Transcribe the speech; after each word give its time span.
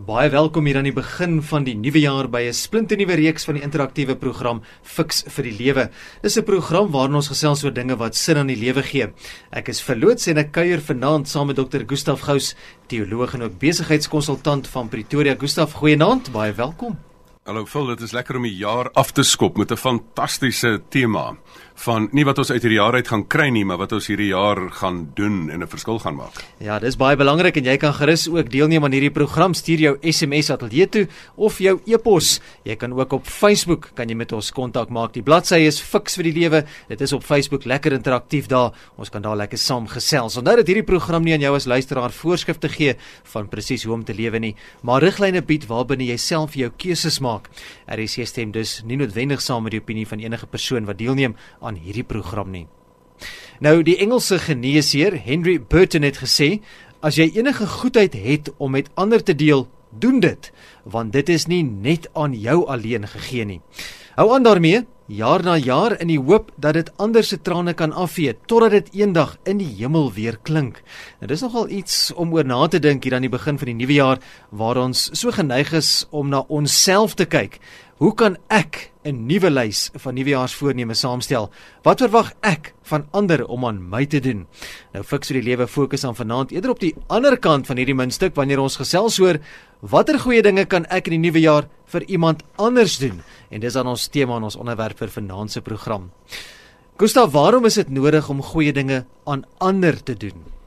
Baie 0.00 0.30
welkom 0.32 0.64
hier 0.64 0.78
aan 0.80 0.86
die 0.86 0.94
begin 0.96 1.42
van 1.44 1.66
die 1.66 1.74
nuwe 1.76 2.00
jaar 2.00 2.24
by 2.32 2.40
'n 2.48 2.56
splinternuwe 2.56 3.18
reeks 3.20 3.44
van 3.44 3.58
die 3.58 3.62
interaktiewe 3.62 4.14
program 4.16 4.62
Fix 4.82 5.22
vir 5.28 5.44
die 5.44 5.52
Lewe. 5.52 5.90
Dis 6.22 6.38
'n 6.38 6.44
program 6.44 6.90
waarin 6.90 7.16
ons 7.16 7.28
gesels 7.28 7.64
oor 7.64 7.70
dinge 7.70 7.98
wat 7.98 8.16
sin 8.16 8.38
aan 8.38 8.46
die 8.46 8.56
lewe 8.56 8.82
gee. 8.82 9.12
Ek 9.52 9.68
is 9.68 9.82
verloots 9.82 10.26
en 10.26 10.38
ek 10.38 10.52
kuier 10.52 10.80
vanaand 10.80 11.28
saam 11.28 11.48
met 11.48 11.56
Dr. 11.56 11.84
Gustaf 11.86 12.20
Gous, 12.20 12.54
teoloog 12.88 13.34
en 13.34 13.42
ook 13.42 13.58
besigheidskonsultant 13.58 14.68
van 14.68 14.88
Pretoria. 14.88 15.36
Gustaf, 15.38 15.72
goeienaand, 15.72 16.32
baie 16.32 16.52
welkom. 16.52 16.96
Hallo 17.44 17.66
Phil, 17.66 17.86
dit 17.86 18.00
is 18.00 18.12
lekker 18.12 18.36
om 18.36 18.42
die 18.42 18.56
jaar 18.56 18.90
af 18.92 19.12
te 19.12 19.22
skop 19.22 19.56
met 19.56 19.70
'n 19.70 19.76
fantastiese 19.76 20.80
tema 20.88 21.36
van 21.80 22.10
nie 22.12 22.26
wat 22.28 22.36
ons 22.42 22.50
uit 22.52 22.60
hierdie 22.60 22.76
jaar 22.76 22.96
uit 22.98 23.08
gaan 23.08 23.22
kry 23.32 23.46
nie, 23.54 23.62
maar 23.64 23.78
wat 23.80 23.94
ons 23.96 24.10
hierdie 24.10 24.30
jaar 24.34 24.58
gaan 24.82 24.98
doen 25.16 25.48
en 25.50 25.62
'n 25.62 25.68
verskil 25.68 25.98
gaan 25.98 26.16
maak. 26.16 26.36
Ja, 26.60 26.78
dis 26.78 26.96
baie 26.96 27.16
belangrik 27.16 27.56
en 27.56 27.64
jy 27.64 27.76
kan 27.76 27.94
gerus 27.94 28.28
ook 28.28 28.50
deelneem 28.50 28.84
aan 28.84 28.92
hierdie 28.92 29.10
program. 29.10 29.54
Stuur 29.54 29.78
jou 29.78 29.96
SMS 30.02 30.50
ateljee 30.50 30.88
toe 30.88 31.08
of 31.36 31.58
jou 31.58 31.80
e-pos. 31.86 32.40
Jy 32.64 32.76
kan 32.76 32.92
ook 32.92 33.12
op 33.12 33.26
Facebook 33.26 33.90
kan 33.94 34.08
jy 34.08 34.14
met 34.14 34.32
ons 34.32 34.52
kontak 34.52 34.90
maak. 34.90 35.12
Die 35.12 35.22
bladsy 35.22 35.56
is 35.56 35.80
Fix 35.80 36.16
vir 36.16 36.24
die 36.24 36.32
Lewe. 36.32 36.64
Dit 36.88 37.00
is 37.00 37.12
op 37.12 37.22
Facebook 37.22 37.64
lekker 37.64 37.92
interaktief 37.92 38.46
daar. 38.46 38.72
Ons 38.96 39.08
kan 39.08 39.22
daar 39.22 39.36
lekker 39.36 39.58
saam 39.58 39.86
gesels. 39.86 40.36
Onthou 40.36 40.56
dat 40.56 40.66
hierdie 40.66 40.84
program 40.84 41.22
nie 41.22 41.32
aan 41.32 41.40
jou 41.40 41.54
as 41.54 41.66
luisteraar 41.66 42.10
voorskrifte 42.10 42.68
gee 42.68 42.96
van 43.32 43.48
presies 43.48 43.84
hoe 43.84 43.94
om 43.94 44.04
te 44.04 44.14
lewe 44.14 44.38
nie, 44.38 44.54
maar 44.82 45.02
riglyne 45.02 45.42
bied 45.42 45.66
waarbinne 45.66 46.04
jy 46.04 46.16
self 46.16 46.54
jou 46.54 46.70
keuses 46.76 47.20
maak. 47.20 47.48
RC 47.88 48.26
stem 48.26 48.52
dus 48.52 48.82
nie 48.84 48.96
noodwendig 48.96 49.40
saam 49.40 49.62
met 49.62 49.72
die 49.72 49.80
opinie 49.80 50.06
van 50.06 50.18
enige 50.18 50.46
persoon 50.46 50.84
wat 50.84 50.98
deelneem 50.98 51.36
aan 51.60 51.69
aan 51.70 51.78
hierdie 51.78 52.06
program 52.06 52.50
nie. 52.50 52.66
Nou 53.62 53.80
die 53.86 53.98
Engelse 54.02 54.40
geneesheer 54.42 55.14
Henry 55.22 55.58
Burton 55.60 56.06
het 56.06 56.18
gesê 56.24 56.58
as 57.04 57.20
jy 57.20 57.30
enige 57.38 57.66
goedheid 57.68 58.16
het 58.18 58.50
om 58.58 58.74
met 58.76 58.90
ander 58.98 59.22
te 59.22 59.36
deel, 59.36 59.68
doen 59.90 60.20
dit 60.20 60.50
want 60.84 61.12
dit 61.12 61.28
is 61.28 61.46
nie 61.46 61.62
net 61.62 62.08
aan 62.18 62.34
jou 62.34 62.64
alleen 62.66 63.06
gegee 63.06 63.44
nie. 63.44 63.60
Hou 64.16 64.30
aan 64.34 64.46
daarmee 64.46 64.86
jaar 65.10 65.42
na 65.42 65.56
jaar 65.58 65.96
in 66.00 66.10
die 66.10 66.18
hoop 66.18 66.52
dat 66.56 66.76
dit 66.78 66.90
ander 67.02 67.24
se 67.26 67.40
trane 67.42 67.74
kan 67.74 67.92
afvee 67.92 68.34
totdat 68.46 68.70
dit 68.76 68.90
eendag 69.02 69.36
in 69.44 69.58
die 69.58 69.68
hemel 69.80 70.10
weer 70.14 70.38
klink. 70.42 70.82
Nou 71.20 71.28
dis 71.30 71.42
nogal 71.42 71.68
iets 71.68 72.12
om 72.14 72.32
oor 72.34 72.46
na 72.46 72.66
te 72.68 72.78
dink 72.78 73.04
hier 73.04 73.18
aan 73.18 73.26
die 73.26 73.32
begin 73.32 73.58
van 73.58 73.72
die 73.72 73.78
nuwe 73.82 73.98
jaar 73.98 74.22
waar 74.50 74.78
ons 74.78 75.10
so 75.12 75.34
geneig 75.34 75.72
is 75.76 76.06
om 76.10 76.30
na 76.30 76.44
onsself 76.48 77.14
te 77.18 77.26
kyk. 77.26 77.58
Hoe 77.98 78.14
kan 78.14 78.38
ek 78.48 78.89
'n 79.04 79.26
nuwe 79.26 79.50
lys 79.50 79.90
van 79.96 80.14
nuwejaarsvoorneme 80.14 80.94
saamstel? 80.94 81.48
Wat 81.82 82.00
verwag 82.00 82.34
ek 82.42 82.74
van 82.82 83.06
ander 83.10 83.46
om 83.46 83.64
aan 83.64 83.80
my 83.88 84.04
te 84.06 84.20
doen? 84.20 84.46
Nou 84.92 85.04
fiks 85.04 85.28
vir 85.28 85.40
die 85.40 85.48
lewe 85.48 85.66
fokus 85.66 86.04
aan 86.04 86.14
vanaand 86.14 86.52
eerder 86.52 86.70
op 86.70 86.80
die 86.80 86.94
ander 87.08 87.38
kant 87.38 87.66
van 87.66 87.76
hierdie 87.76 87.96
muntstuk 87.96 88.34
wanneer 88.36 88.60
ons 88.60 88.76
gesels 88.76 89.18
oor 89.18 89.40
watter 89.80 90.18
goeie 90.18 90.42
dinge 90.42 90.66
kan 90.66 90.84
ek 90.90 91.08
in 91.08 91.16
die 91.16 91.30
nuwe 91.30 91.40
jaar 91.40 91.68
vir 91.86 92.04
iemand 92.08 92.42
anders 92.56 92.98
doen? 92.98 93.22
En 93.50 93.60
dis 93.60 93.72
dan 93.72 93.86
ons 93.86 94.08
tema 94.08 94.36
en 94.36 94.42
ons 94.42 94.56
onderwerp 94.56 94.98
vir 94.98 95.08
vanaand 95.08 95.50
se 95.50 95.60
program. 95.60 96.10
Gustav, 96.98 97.32
waarom 97.32 97.64
is 97.64 97.74
dit 97.74 97.88
nodig 97.88 98.28
om 98.28 98.42
goeie 98.42 98.72
dinge 98.72 99.06
aan 99.24 99.44
ander 99.58 100.02
te 100.02 100.14
doen? 100.14 100.59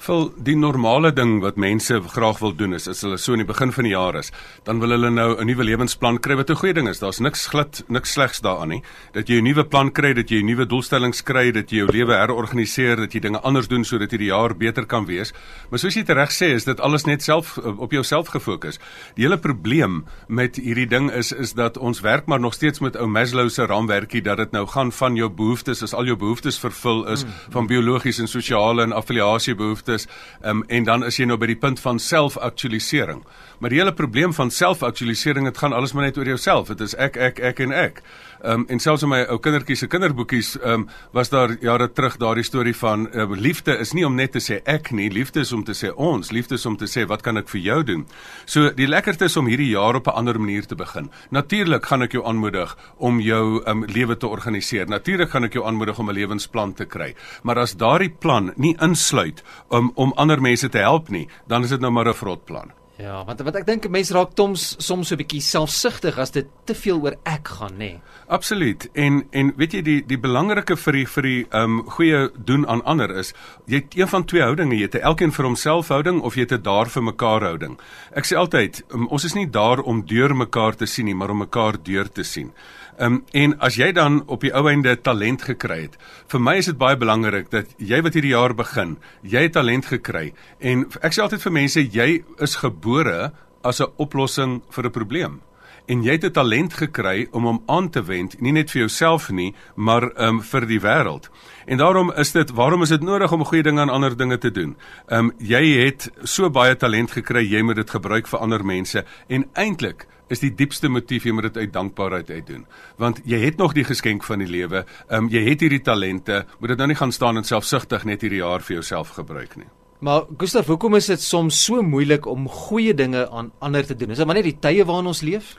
Vol 0.00 0.30
die 0.40 0.54
normale 0.56 1.10
ding 1.12 1.42
wat 1.44 1.58
mense 1.60 1.98
graag 2.14 2.38
wil 2.40 2.54
doen 2.56 2.72
is 2.72 2.86
as 2.88 3.02
hulle 3.04 3.18
so 3.20 3.34
in 3.36 3.42
die 3.42 3.48
begin 3.48 3.68
van 3.76 3.84
die 3.84 3.92
jaar 3.92 4.16
is, 4.16 4.30
dan 4.64 4.78
wil 4.80 4.94
hulle 4.94 5.10
nou 5.12 5.36
'n 5.36 5.46
nuwe 5.46 5.64
lewensplan 5.64 6.18
kry 6.24 6.36
wat 6.36 6.48
'n 6.50 6.56
goeie 6.56 6.72
ding 6.72 6.88
is. 6.88 7.00
Daar's 7.00 7.20
niks 7.20 7.46
glad, 7.48 7.84
niks 7.88 8.12
slegs 8.12 8.40
daaraan 8.40 8.68
nie. 8.68 8.82
Dat 9.12 9.28
jy 9.28 9.40
'n 9.40 9.44
nuwe 9.44 9.64
plan 9.64 9.92
kry, 9.92 10.14
dat 10.14 10.30
jy 10.30 10.40
'n 10.40 10.46
nuwe 10.46 10.66
doelstellings 10.66 11.22
kry, 11.22 11.52
dat 11.52 11.70
jy 11.70 11.84
jou 11.84 11.92
lewe 11.92 12.14
herorganiseer, 12.14 12.96
dat 12.96 13.12
jy 13.12 13.20
dinge 13.20 13.40
anders 13.40 13.68
doen 13.68 13.84
sodat 13.84 14.10
hierdie 14.10 14.30
jaar 14.30 14.56
beter 14.56 14.86
kan 14.86 15.04
wees. 15.04 15.32
Maar 15.70 15.78
soos 15.78 15.94
jy 15.94 16.04
reg 16.06 16.30
sê, 16.30 16.54
is 16.54 16.64
dit 16.64 16.80
alles 16.80 17.04
net 17.04 17.22
self 17.22 17.58
op 17.58 17.92
jouself 17.92 18.28
gefokus. 18.28 18.78
Die 19.16 19.24
hele 19.24 19.38
probleem 19.38 20.06
met 20.28 20.56
hierdie 20.56 20.88
ding 20.88 21.10
is 21.10 21.30
is 21.32 21.52
dat 21.52 21.76
ons 21.76 22.00
werk 22.00 22.26
maar 22.26 22.40
nog 22.40 22.54
steeds 22.54 22.80
met 22.80 22.96
ou 22.96 23.06
Maslow 23.06 23.50
se 23.50 23.66
raamwerkie 23.66 24.22
dat 24.22 24.38
dit 24.38 24.52
nou 24.52 24.66
gaan 24.66 24.92
van 24.92 25.14
jou 25.14 25.28
behoeftes, 25.28 25.82
as 25.82 25.92
al 25.92 26.04
jou 26.04 26.16
behoeftes 26.16 26.58
vervul 26.58 27.06
is, 27.08 27.22
hmm. 27.22 27.32
van 27.50 27.66
biologiese 27.66 28.22
en 28.22 28.28
sosiale 28.28 28.82
en 28.82 28.92
affiliasie 28.92 29.54
is 29.90 30.06
um, 30.42 30.64
en 30.68 30.84
dan 30.84 31.04
is 31.04 31.18
jy 31.20 31.26
nou 31.28 31.38
by 31.40 31.50
die 31.50 31.58
punt 31.58 31.80
van 31.80 31.98
selfaktualisering. 31.98 33.24
Maar 33.60 33.74
die 33.74 33.80
hele 33.82 33.92
probleem 33.92 34.32
van 34.32 34.50
selfaktualisering, 34.50 35.44
dit 35.50 35.58
gaan 35.58 35.76
alles 35.76 35.92
maar 35.92 36.08
net 36.08 36.18
oor 36.18 36.30
jouself. 36.30 36.70
Dit 36.72 36.80
is 36.80 36.94
ek 36.96 37.16
ek 37.16 37.40
ek 37.50 37.60
en 37.66 37.74
ek. 37.76 38.02
Ehm 38.42 38.60
um, 38.60 38.64
en 38.68 38.80
selfs 38.80 39.02
in 39.02 39.10
my 39.12 39.20
ou 39.28 39.36
kindertjie 39.42 39.76
se 39.76 39.86
kinderboekies 39.86 40.54
ehm 40.60 40.72
um, 40.72 40.86
was 41.12 41.28
daar 41.28 41.52
jare 41.60 41.90
terug 41.92 42.16
daardie 42.16 42.44
storie 42.44 42.76
van 42.76 43.08
uh, 43.12 43.26
liefde 43.36 43.76
is 43.78 43.92
nie 43.92 44.06
om 44.06 44.14
net 44.14 44.32
te 44.32 44.40
sê 44.40 44.60
ek 44.64 44.90
nie, 44.96 45.10
liefde 45.12 45.40
is 45.40 45.52
om 45.52 45.64
te 45.64 45.74
sê 45.76 45.90
ons, 45.92 46.30
liefde 46.32 46.54
is 46.54 46.66
om 46.66 46.76
te 46.76 46.88
sê 46.88 47.04
wat 47.08 47.22
kan 47.22 47.36
ek 47.36 47.48
vir 47.52 47.60
jou 47.60 47.82
doen. 47.84 48.06
So 48.46 48.72
die 48.76 48.88
lekkerste 48.88 49.28
is 49.28 49.36
om 49.36 49.50
hierdie 49.50 49.70
jaar 49.74 50.00
op 50.00 50.08
'n 50.08 50.16
ander 50.16 50.40
manier 50.40 50.66
te 50.66 50.74
begin. 50.74 51.10
Natuurlik 51.30 51.86
gaan 51.86 52.02
ek 52.02 52.12
jou 52.12 52.24
aanmoedig 52.24 52.76
om 52.96 53.20
jou 53.20 53.62
ehm 53.64 53.82
um, 53.82 53.84
lewe 53.84 54.16
te 54.16 54.26
organiseer. 54.26 54.88
Natuurlik 54.88 55.30
gaan 55.30 55.44
ek 55.44 55.52
jou 55.52 55.66
aanmoedig 55.66 55.98
om 55.98 56.08
'n 56.10 56.14
lewensplan 56.14 56.74
te 56.74 56.84
kry. 56.84 57.14
Maar 57.42 57.58
as 57.58 57.76
daardie 57.76 58.10
plan 58.10 58.52
nie 58.56 58.76
insluit 58.80 59.42
um, 59.70 59.92
om 59.94 60.12
ander 60.16 60.40
mense 60.40 60.68
te 60.68 60.78
help 60.78 61.08
nie, 61.08 61.28
dan 61.46 61.62
is 61.62 61.68
dit 61.68 61.80
nou 61.80 61.90
maar 61.90 62.08
'n 62.08 62.14
vrot 62.14 62.44
plan. 62.44 62.79
Ja, 63.00 63.24
want 63.24 63.40
wat 63.46 63.56
ek 63.56 63.66
dink 63.66 63.86
mense 63.88 64.12
raak 64.14 64.34
soms 64.36 64.74
soms 64.78 65.08
so 65.08 65.14
'n 65.14 65.20
bietjie 65.22 65.40
selfsugtig 65.40 66.18
as 66.18 66.30
dit 66.30 66.46
te 66.66 66.74
veel 66.74 67.00
oor 67.00 67.16
ek 67.24 67.48
gaan, 67.48 67.72
nê. 67.72 67.78
Nee. 67.78 68.00
Absoluut. 68.28 68.88
En 68.94 69.24
en 69.32 69.52
weet 69.56 69.72
jy 69.72 69.82
die 69.82 70.02
die 70.06 70.18
belangrike 70.18 70.76
vir 70.76 70.92
die 70.92 71.06
vir 71.06 71.22
die 71.22 71.46
ehm 71.50 71.78
um, 71.78 71.82
goeie 71.90 72.30
doen 72.36 72.66
aan 72.66 72.82
ander 72.84 73.10
is 73.10 73.32
jy 73.66 73.76
het 73.76 73.96
een 73.96 74.08
van 74.08 74.24
twee 74.24 74.42
houdinge, 74.42 74.76
jy 74.76 74.82
het 74.82 74.94
'n 74.94 75.06
elkeen 75.10 75.32
vir 75.32 75.44
homself 75.44 75.88
houding 75.88 76.20
of 76.22 76.34
jy 76.34 76.40
het 76.40 76.52
'n 76.52 76.62
daar 76.62 76.88
vir 76.88 77.02
mekaar 77.02 77.42
houding. 77.42 77.78
Ek 78.12 78.24
sê 78.24 78.36
altyd, 78.36 78.82
um, 78.92 79.06
ons 79.08 79.24
is 79.24 79.34
nie 79.34 79.50
daar 79.50 79.80
om 79.80 80.06
deur 80.06 80.36
mekaar 80.36 80.76
te 80.76 80.86
sien 80.86 81.04
nie, 81.04 81.14
maar 81.14 81.30
om 81.30 81.38
mekaar 81.38 81.82
deur 81.82 82.08
te 82.08 82.22
sien. 82.22 82.52
Ehm 83.00 83.14
um, 83.14 83.22
en 83.32 83.54
as 83.64 83.78
jy 83.80 83.92
dan 83.96 84.18
op 84.28 84.42
die 84.44 84.50
ou 84.52 84.66
einde 84.68 84.92
talent 85.00 85.40
gekry 85.48 85.86
het, 85.86 85.94
vir 86.28 86.40
my 86.44 86.58
is 86.60 86.66
dit 86.68 86.76
baie 86.76 86.98
belangrik 87.00 87.46
dat 87.48 87.70
jy 87.78 88.02
wat 88.04 88.12
hierdie 88.12 88.34
jaar 88.34 88.52
begin, 88.54 88.98
jy 89.24 89.46
het 89.46 89.54
talent 89.56 89.88
gekry 89.88 90.34
en 90.60 90.84
ek 91.00 91.16
sê 91.16 91.22
altyd 91.24 91.40
vir 91.46 91.54
mense 91.56 91.84
jy 91.94 92.08
is 92.44 92.58
gebore 92.60 93.32
as 93.64 93.80
'n 93.80 93.88
oplossing 93.96 94.60
vir 94.68 94.84
'n 94.84 94.92
probleem 94.92 95.40
en 95.88 96.02
jy 96.02 96.12
het 96.12 96.24
'n 96.24 96.32
talent 96.32 96.74
gekry 96.74 97.26
om 97.32 97.44
hom 97.44 97.62
aan 97.66 97.90
te 97.90 98.02
wend, 98.02 98.40
nie 98.40 98.52
net 98.52 98.70
vir 98.70 98.80
jouself 98.80 99.30
nie, 99.30 99.54
maar 99.74 100.02
ehm 100.02 100.28
um, 100.28 100.42
vir 100.42 100.66
die 100.66 100.80
wêreld. 100.80 101.30
En 101.66 101.78
daarom 101.78 102.12
is 102.12 102.32
dit, 102.32 102.50
waarom 102.50 102.82
is 102.82 102.88
dit 102.88 103.02
nodig 103.02 103.32
om 103.32 103.44
goeie 103.44 103.62
dinge 103.62 103.80
aan 103.80 103.88
ander 103.88 104.16
dinge 104.16 104.38
te 104.38 104.50
doen? 104.50 104.76
Ehm 105.08 105.18
um, 105.18 105.32
jy 105.38 105.84
het 105.84 106.10
so 106.22 106.50
baie 106.50 106.76
talent 106.76 107.10
gekry, 107.10 107.48
jy 107.48 107.62
moet 107.62 107.76
dit 107.76 107.90
gebruik 107.90 108.26
vir 108.28 108.40
ander 108.40 108.64
mense 108.64 109.04
en 109.28 109.48
eintlik 109.52 110.06
is 110.30 110.42
die 110.42 110.52
diepste 110.54 110.88
motief 110.88 111.26
jy 111.26 111.34
moet 111.34 111.50
dit 111.50 111.56
uit 111.64 111.72
dankbaarheid 111.74 112.30
uit 112.30 112.46
doen. 112.46 112.64
Want 113.02 113.20
jy 113.28 113.40
het 113.42 113.58
nog 113.58 113.74
die 113.76 113.84
geskenk 113.84 114.24
van 114.24 114.44
die 114.44 114.48
lewe. 114.50 114.84
Ehm 115.08 115.26
um, 115.26 115.28
jy 115.32 115.42
het 115.48 115.60
hierdie 115.60 115.82
talente. 115.82 116.44
Moet 116.60 116.74
dit 116.74 116.78
nou 116.78 116.88
nie 116.88 116.98
gaan 116.98 117.12
staan 117.12 117.36
en 117.36 117.44
selfsugtig 117.44 118.04
net 118.04 118.22
hierdie 118.22 118.42
jaar 118.42 118.62
vir 118.62 118.80
jouself 118.80 119.16
gebruik 119.18 119.56
nie. 119.56 119.68
Maar 120.00 120.22
Gustaf, 120.38 120.66
hoekom 120.66 120.94
is 120.96 121.10
dit 121.12 121.20
soms 121.20 121.64
so 121.64 121.82
moeilik 121.82 122.26
om 122.26 122.48
goeie 122.48 122.94
dinge 122.94 123.26
aan 123.28 123.50
ander 123.58 123.86
te 123.86 123.96
doen? 123.96 124.10
Is 124.10 124.16
dit 124.16 124.26
maar 124.26 124.38
net 124.38 124.48
die 124.48 124.58
tye 124.60 124.84
waarin 124.84 125.10
ons 125.10 125.20
leef? 125.20 125.56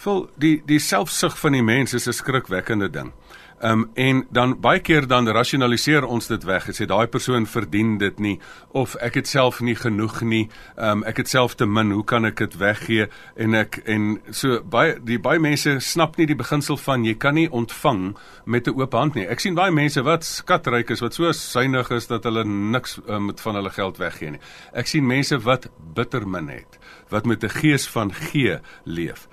Vol 0.00 0.24
die 0.40 0.56
die 0.66 0.80
selfsug 0.80 1.36
van 1.38 1.52
die 1.52 1.62
mens 1.62 1.94
is 1.94 2.08
'n 2.08 2.12
skrikwekkende 2.12 2.90
ding. 2.90 3.12
Ehm 3.60 3.72
um, 3.72 3.90
en 3.94 4.26
dan 4.30 4.60
baie 4.60 4.80
keer 4.80 5.06
dan 5.06 5.28
rasionaliseer 5.28 6.04
ons 6.04 6.26
dit 6.26 6.44
weg. 6.48 6.68
Ek 6.68 6.76
sê 6.78 6.86
daai 6.88 7.06
persoon 7.12 7.44
verdien 7.46 7.98
dit 8.00 8.18
nie 8.18 8.38
of 8.72 8.94
ek 9.04 9.18
het 9.20 9.28
self 9.28 9.58
nie 9.60 9.74
genoeg 9.76 10.22
nie. 10.24 10.46
Ehm 10.78 11.02
um, 11.02 11.04
ek 11.04 11.20
het 11.20 11.28
self 11.28 11.58
te 11.60 11.66
min. 11.68 11.92
Hoe 11.92 12.04
kan 12.04 12.24
ek 12.24 12.40
dit 12.40 12.56
weggee? 12.56 13.10
En 13.36 13.54
ek 13.54 13.82
en 13.84 14.06
so 14.30 14.62
baie 14.64 14.94
die 15.04 15.18
baie 15.20 15.38
mense 15.38 15.76
snap 15.84 16.16
nie 16.16 16.26
die 16.30 16.38
beginsel 16.40 16.80
van 16.80 17.04
jy 17.04 17.14
kan 17.20 17.36
nie 17.36 17.50
ontvang 17.50 18.16
met 18.44 18.66
'n 18.66 18.80
oop 18.80 18.96
hand 18.96 19.14
nie. 19.14 19.26
Ek 19.28 19.40
sien 19.40 19.54
baie 19.54 19.72
mense 19.72 20.02
wat 20.02 20.24
skatryk 20.24 20.90
is, 20.90 21.00
wat 21.00 21.14
so 21.14 21.32
suinig 21.32 21.90
is 21.90 22.06
dat 22.06 22.24
hulle 22.24 22.44
niks 22.44 22.98
um, 23.08 23.26
met 23.26 23.40
van 23.40 23.54
hulle 23.54 23.70
geld 23.70 23.98
weggee 23.98 24.30
nie. 24.30 24.40
Ek 24.72 24.86
sien 24.86 25.06
mense 25.06 25.38
wat 25.38 25.68
bitter 25.94 26.28
min 26.28 26.48
het, 26.48 26.78
wat 27.10 27.26
met 27.26 27.44
'n 27.44 27.48
gees 27.60 27.86
van 27.88 28.12
gee 28.12 28.58
leef. 28.84 29.28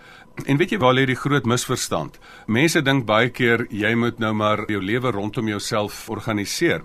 En 0.45 0.57
weet 0.57 0.69
jy 0.69 0.77
waar 0.77 0.93
lê 0.93 1.05
die 1.09 1.17
groot 1.17 1.45
misverstand? 1.49 2.19
Mense 2.45 2.81
dink 2.85 3.07
baie 3.09 3.29
keer 3.33 3.65
jy 3.73 3.95
moet 3.97 4.19
nou 4.21 4.33
maar 4.37 4.65
jou 4.69 4.81
lewe 4.81 5.11
rondom 5.11 5.47
jouself 5.49 6.09
organiseer. 6.13 6.83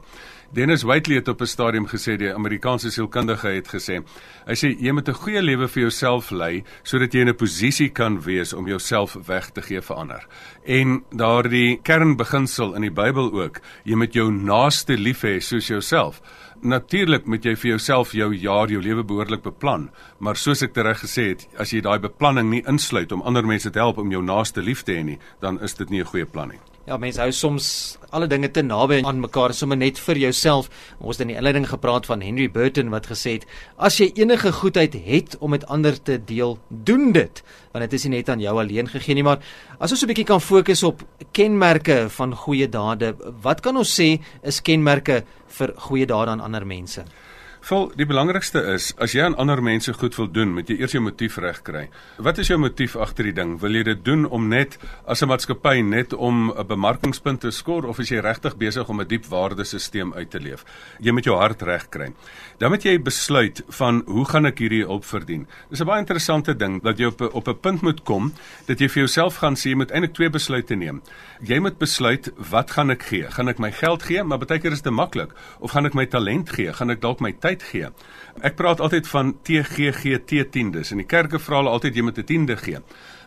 Dennis 0.53 0.83
Whiteley 0.85 1.17
het 1.17 1.29
op 1.29 1.41
'n 1.41 1.47
stadium 1.47 1.87
gesê 1.87 2.17
die 2.17 2.35
Amerikaanse 2.35 2.91
sielkundige 2.91 3.49
het 3.49 3.69
gesê, 3.69 4.05
hy 4.47 4.53
sê 4.55 4.77
jy 4.81 4.93
moet 4.93 5.09
'n 5.09 5.15
goeie 5.15 5.43
lewe 5.43 5.69
vir 5.69 5.83
jouself 5.83 6.31
lei 6.31 6.65
sodat 6.83 7.13
jy 7.13 7.21
in 7.21 7.29
'n 7.29 7.37
posisie 7.37 7.89
kan 7.89 8.21
wees 8.21 8.53
om 8.53 8.67
jouself 8.67 9.17
weg 9.27 9.51
te 9.51 9.63
gee 9.63 9.81
vir 9.81 9.97
ander. 9.97 10.27
En 10.65 11.05
daardie 11.11 11.81
kernbeginsel 11.83 12.75
in 12.75 12.83
die 12.83 12.91
Bybel 12.91 13.33
ook, 13.33 13.61
jy 13.85 13.95
moet 13.95 14.13
jou 14.13 14.31
naaste 14.31 14.97
lief 14.97 15.23
hê 15.23 15.41
soos 15.41 15.67
jouself. 15.67 16.21
Natuurlik 16.63 17.25
moet 17.27 17.43
jy 17.43 17.57
vir 17.59 17.73
jouself 17.73 18.13
jou 18.15 18.29
jaar, 18.39 18.71
jou 18.71 18.79
lewe 18.79 19.03
behoorlik 19.03 19.43
beplan, 19.43 19.89
maar 20.23 20.39
soos 20.39 20.63
ek 20.63 20.77
reg 20.79 21.01
gesê 21.03 21.25
het, 21.33 21.49
as 21.59 21.73
jy 21.75 21.81
daai 21.83 21.99
beplanning 21.99 22.53
nie 22.53 22.63
insluit 22.71 23.11
om 23.11 23.25
ander 23.27 23.43
mense 23.43 23.71
te 23.71 23.83
help 23.83 23.99
om 23.99 24.15
jou 24.15 24.23
naaste 24.23 24.63
lief 24.63 24.85
te 24.87 24.95
hê 24.95 25.03
nie, 25.03 25.19
dan 25.43 25.59
is 25.59 25.75
dit 25.75 25.91
nie 25.91 26.01
'n 26.01 26.07
goeie 26.07 26.27
plan 26.27 26.55
nie. 26.55 26.63
Ja, 26.83 26.97
mense 26.99 27.21
hou 27.23 27.31
soms 27.31 27.67
alle 28.11 28.27
dinge 28.27 28.49
te 28.51 28.63
naby 28.67 28.97
aan 29.07 29.21
mekaar, 29.23 29.53
sommer 29.55 29.79
net 29.79 30.01
vir 30.03 30.19
jouself. 30.19 30.67
Ons 30.99 31.21
het 31.21 31.29
in 31.29 31.31
die 31.31 31.37
inleiding 31.39 31.69
gepraat 31.71 32.09
van 32.11 32.25
Henry 32.27 32.49
Burton 32.51 32.91
wat 32.91 33.07
gesê 33.07 33.37
het: 33.37 33.47
"As 33.79 34.01
jy 34.01 34.11
enige 34.19 34.51
goedheid 34.53 34.97
het 35.07 35.37
om 35.39 35.51
met 35.55 35.67
ander 35.67 35.95
te 36.03 36.19
deel, 36.19 36.59
doen 36.69 37.13
dit, 37.13 37.43
want 37.73 37.85
dit 37.87 37.93
is 37.93 38.05
nie 38.05 38.17
net 38.17 38.29
aan 38.29 38.41
jou 38.41 38.59
alleen 38.59 38.89
gegee 38.89 39.15
nie, 39.15 39.23
maar 39.23 39.39
as 39.79 39.93
ons 39.93 40.03
'n 40.03 40.07
bietjie 40.09 40.27
kan 40.27 40.41
fokus 40.41 40.83
op 40.83 41.05
kenmerke 41.33 42.11
van 42.11 42.35
goeie 42.35 42.69
dade, 42.69 43.15
wat 43.43 43.61
kan 43.61 43.77
ons 43.77 44.01
sê 44.01 44.21
is 44.43 44.61
kenmerke 44.61 45.25
vir 45.47 45.75
goeie 45.77 46.07
dade 46.07 46.31
aan 46.31 46.41
ander 46.41 46.67
mense?" 46.67 47.05
Vol 47.63 47.93
die 47.95 48.07
belangrikste 48.11 48.59
is 48.73 48.89
as 48.99 49.13
jy 49.15 49.23
aan 49.23 49.37
ander 49.39 49.61
mense 49.63 49.93
goed 49.95 50.17
wil 50.19 50.27
doen, 50.35 50.51
moet 50.57 50.67
jy 50.67 50.81
eers 50.81 50.97
jou 50.97 51.01
motief 51.05 51.37
reg 51.39 51.61
kry. 51.63 51.85
Wat 52.19 52.41
is 52.43 52.49
jou 52.51 52.57
motief 52.59 52.97
agter 52.99 53.29
die 53.29 53.35
ding? 53.37 53.53
Wil 53.63 53.77
jy 53.79 53.85
dit 53.87 54.01
doen 54.03 54.25
om 54.27 54.49
net 54.51 54.75
as 55.07 55.23
'n 55.23 55.29
maatskappy 55.31 55.79
net 55.87 56.13
om 56.13 56.51
'n 56.51 56.67
bemarkingspunt 56.67 57.41
te 57.41 57.53
skor 57.53 57.87
of 57.87 58.01
is 58.01 58.11
jy 58.11 58.19
regtig 58.19 58.57
besig 58.59 58.89
om 58.89 59.01
'n 59.01 59.07
diep 59.07 59.27
waardesisteem 59.27 60.13
uit 60.13 60.31
te 60.31 60.41
leef? 60.41 60.65
Jy 60.99 61.13
moet 61.13 61.25
jou 61.25 61.37
hart 61.39 61.63
reg 61.63 61.89
kry. 61.89 62.13
Dan 62.59 62.71
moet 62.71 62.83
jy 62.83 62.99
besluit 62.99 63.63
van 63.69 64.03
hoe 64.07 64.25
gaan 64.25 64.47
ek 64.47 64.59
hierdie 64.59 64.85
hulp 64.85 65.05
verdien? 65.05 65.47
Dis 65.71 65.81
'n 65.81 65.87
baie 65.87 66.01
interessante 66.01 66.57
ding 66.57 66.83
dat 66.83 66.99
jy 66.99 67.07
op 67.07 67.21
op 67.21 67.49
'n 67.49 67.61
punt 67.61 67.83
moet 67.83 68.03
kom 68.03 68.33
dat 68.67 68.81
jy 68.81 68.89
vir 68.89 69.03
jouself 69.07 69.37
gaan 69.37 69.55
sê 69.55 69.71
jy 69.71 69.77
moet 69.77 69.93
eintlik 69.93 70.15
twee 70.15 70.31
besluite 70.31 70.75
neem. 70.75 71.01
Jy 71.41 71.61
moet 71.61 71.79
besluit 71.79 72.33
wat 72.51 72.71
gaan 72.71 72.91
ek 72.91 73.03
gee? 73.03 73.31
Gaan 73.31 73.49
ek 73.49 73.59
my 73.59 73.71
geld 73.71 74.03
gee? 74.03 74.23
Maar 74.25 74.39
baie 74.39 74.59
keer 74.59 74.73
is 74.73 74.83
dit 74.83 74.93
maklik. 74.93 75.31
Of 75.61 75.71
gaan 75.71 75.87
ek 75.87 75.95
my 75.95 76.07
talent 76.07 76.51
gee? 76.51 76.73
Gaan 76.73 76.91
ek 76.91 77.01
dalk 77.01 77.21
my 77.21 77.33
tyd 77.33 77.52
tyd 77.53 77.65
gee. 77.69 77.89
Ek 78.41 78.57
praat 78.57 78.81
altyd 78.81 79.09
van 79.13 79.35
TGGT 79.45 80.47
tiendes 80.53 80.93
en 80.93 81.03
die 81.03 81.09
kerke 81.09 81.41
vra 81.43 81.61
hulle 81.61 81.73
altyd 81.73 81.97
jy 81.97 82.05
moet 82.07 82.19
'n 82.19 82.25
tiende 82.25 82.57
gee. 82.57 82.81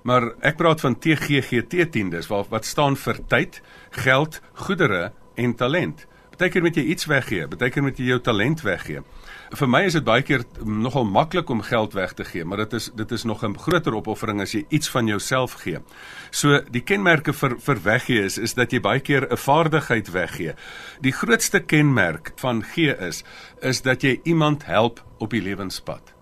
Maar 0.03 0.33
ek 0.41 0.57
praat 0.57 0.81
van 0.81 0.97
TGGT 0.99 1.91
tiendes 1.91 2.27
wat 2.27 2.49
wat 2.49 2.65
staan 2.65 2.95
vir 2.95 3.19
tyd, 3.27 3.61
geld, 3.91 4.41
goedere 4.53 5.11
en 5.35 5.55
talent. 5.55 6.07
Partykeer 6.29 6.61
moet 6.61 6.75
jy 6.75 6.83
iets 6.83 7.05
weggee, 7.05 7.47
partykeer 7.47 7.83
moet 7.83 7.97
jy 7.97 8.05
jou 8.05 8.19
talent 8.21 8.61
weggee. 8.61 9.01
Vir 9.53 9.69
my 9.69 9.83
is 9.85 9.93
dit 9.93 10.03
baie 10.05 10.23
keer 10.25 10.41
nogal 10.65 11.05
maklik 11.05 11.49
om 11.53 11.61
geld 11.61 11.93
weg 11.93 12.15
te 12.17 12.25
gee, 12.25 12.45
maar 12.45 12.63
dit 12.63 12.73
is 12.73 12.89
dit 12.95 13.11
is 13.11 13.23
nog 13.23 13.43
'n 13.43 13.57
groter 13.57 13.93
opoffering 13.93 14.41
as 14.41 14.51
jy 14.53 14.65
iets 14.69 14.89
van 14.89 15.05
jouself 15.07 15.53
gee. 15.61 15.79
So 16.31 16.61
die 16.71 16.81
kenmerke 16.81 17.33
vir 17.33 17.59
vir 17.59 17.83
weggee 17.83 18.23
is 18.23 18.37
is 18.37 18.53
dat 18.53 18.71
jy 18.71 18.79
baie 18.79 18.99
keer 18.99 19.27
'n 19.31 19.37
vaardigheid 19.37 20.11
weggee. 20.11 20.55
Die 21.01 21.11
grootste 21.11 21.59
kenmerk 21.59 22.31
van 22.35 22.63
gee 22.63 22.95
is 22.97 23.23
is 23.61 23.81
dat 23.81 24.01
jy 24.01 24.19
iemand 24.23 24.65
help 24.65 25.03
op 25.19 25.29
die 25.29 25.41
lewenspad. 25.41 26.13